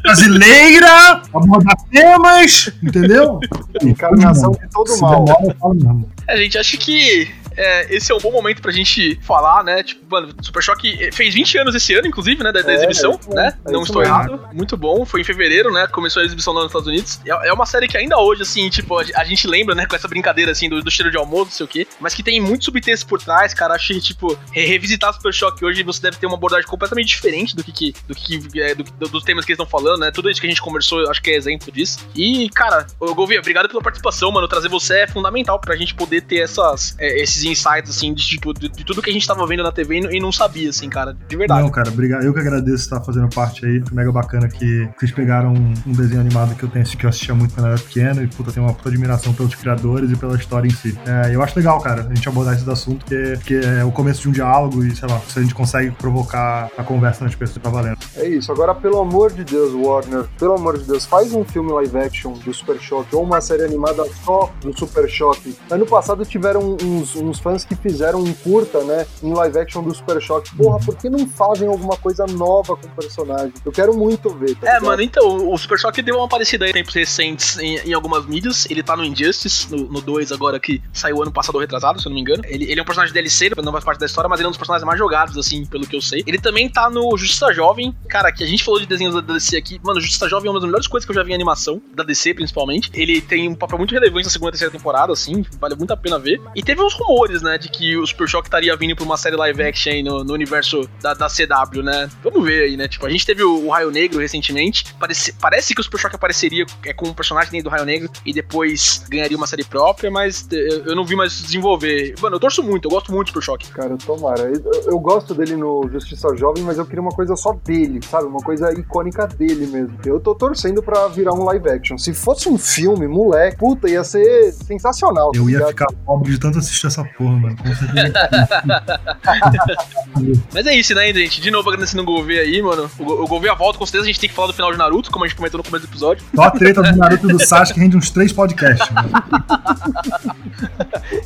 [0.03, 3.41] Brasileira, abordar temas, entendeu?
[3.83, 5.24] Encarnação de todo Se mal.
[5.24, 6.11] demora, eu falo mesmo.
[6.26, 9.82] É, gente, acho que é, esse é um bom momento pra gente falar, né?
[9.82, 12.53] Tipo, mano, Super Choque fez 20 anos esse ano, inclusive, né?
[12.53, 13.59] Da, da É, exibição, é né?
[13.66, 14.14] é Não estou mesmo.
[14.14, 14.48] errado.
[14.53, 15.05] Muito bom.
[15.05, 15.86] Foi em fevereiro, né?
[15.86, 17.20] Começou a exibição lá nos Estados Unidos.
[17.26, 19.86] É, é uma série que ainda hoje, assim, tipo, a, a gente lembra, né?
[19.86, 21.86] Com essa brincadeira, assim, do, do cheiro de almoço, não sei o quê.
[22.00, 23.74] Mas que tem muito subtexto por trás, cara.
[23.74, 27.55] Acho que, tipo, re- revisitar Super Choque hoje você deve ter uma abordagem completamente diferente
[27.57, 30.11] do que, que- do que é, do- do- dos temas que eles estão falando, né?
[30.11, 31.98] Tudo isso que a gente conversou, eu acho que é exemplo disso.
[32.14, 34.46] E, cara, ô, Gouveia, obrigado pela participação, mano.
[34.48, 38.53] Trazer você é fundamental pra gente poder ter essas, é, esses insights, assim, de, tipo,
[38.53, 40.70] de, de tudo que a gente tava vendo na TV e, não- e não sabia,
[40.70, 41.16] assim, cara.
[41.28, 41.62] De verdade.
[41.62, 42.24] Não, cara, obrigado.
[42.24, 43.80] Eu que agradeço estar fazendo parte aí.
[43.80, 47.11] Foi mega bacana que vocês pegaram um, um desenho animado que eu tenho que eu
[47.11, 50.16] assistia muito quando eu era pequeno e, puta, tenho uma puta admiração pelos criadores e
[50.16, 50.99] pela história em si.
[51.07, 54.22] É, eu acho legal, cara, a gente abordar esses assuntos, porque, porque é o começo
[54.22, 57.62] de um diálogo e, sei lá, se a gente consegue provocar a conversa nas pessoas,
[57.62, 57.97] tá valendo.
[58.16, 58.51] É isso.
[58.53, 62.32] Agora, pelo amor de Deus, Warner, pelo amor de Deus, faz um filme live action
[62.32, 65.57] do Super Choque ou uma série animada só do Super Choque.
[65.70, 69.95] Ano passado tiveram uns, uns fãs que fizeram um curta, né, em live action do
[69.95, 70.55] Super Choque.
[70.57, 73.53] Porra, por que não fazem alguma coisa nova com o personagem?
[73.64, 74.55] Eu quero muito ver.
[74.57, 74.85] tá É, ligado?
[74.87, 78.26] mano, então, o Super Choque deu uma aparecida aí em tempos recentes em, em algumas
[78.26, 78.66] mídias.
[78.70, 82.14] Ele tá no Injustice, no 2 agora, que saiu ano passado retrasado, se eu não
[82.16, 82.43] me engano.
[82.47, 84.53] Ele, ele é um personagem DLC, não faz parte da história, mas ele é um
[84.53, 86.22] dos personagens mais jogados, assim, pelo que eu sei.
[86.26, 87.95] Ele também tá no Justiça Jovem.
[88.09, 89.80] Cara, que a gente falou de desenhos da DC aqui.
[89.83, 92.03] Mano, Justiça Jovem é uma das melhores coisas que eu já vi em animação, da
[92.03, 92.91] DC principalmente.
[92.95, 95.97] Ele tem um papel muito relevante na segunda e terceira temporada, assim, vale muito a
[95.97, 96.41] pena ver.
[96.55, 99.37] E teve uns rumores, né, de que o Super Choque estaria vindo pra uma série
[99.37, 102.09] live action aí no, no universo da, da CW, né?
[102.23, 102.89] Vamos ver aí, né?
[102.89, 104.95] Tipo, a gente teve o, o Raio Negro recentemente.
[104.99, 108.33] Parece, parece que o Super Choque apareceria é, com um personagem do Raio Negro e
[108.33, 112.14] depois ganharia uma série própria, mas eh, eu não vi mais desenvolver.
[112.20, 113.70] Mano, eu torço muito, eu gosto muito do Super Choque.
[113.73, 114.43] Cara, tomara.
[114.43, 118.27] Eu, eu gosto dele no Justiça Jovem, mas eu queria uma coisa só dele, sabe?
[118.27, 119.99] Uma coisa icônica dele mesmo.
[120.05, 121.97] Eu tô torcendo pra virar um live action.
[121.99, 125.31] Se fosse um filme, moleque, puta, ia ser sensacional.
[125.33, 125.68] tá Eu ia ligado?
[125.70, 127.56] ficar pobre de tanto assistir essa porra, mano.
[127.56, 128.12] Com certeza.
[130.52, 131.40] Mas é isso, né, gente?
[131.40, 132.90] De novo agradecendo o Gouveia aí, mano.
[132.98, 135.10] O, o Gouveia volta, com certeza a gente tem que falar do final de Naruto,
[135.10, 136.24] como a gente comentou no começo do episódio.
[136.34, 139.10] Só a treta do Naruto e do Sasuke rende uns três podcasts, mano.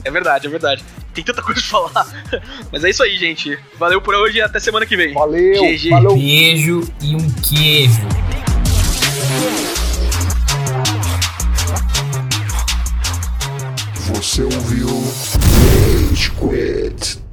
[0.05, 0.84] É verdade, é verdade.
[1.14, 2.07] Tem tanta coisa pra falar.
[2.72, 3.59] Mas é isso aí, gente.
[3.78, 5.14] Valeu por hoje e até semana que vem.
[5.14, 5.91] Valeu, GG.
[5.91, 6.14] valeu.
[6.14, 8.07] Beijo e um queijo.
[14.14, 14.89] Você ouviu
[16.17, 17.26] Rage Quit.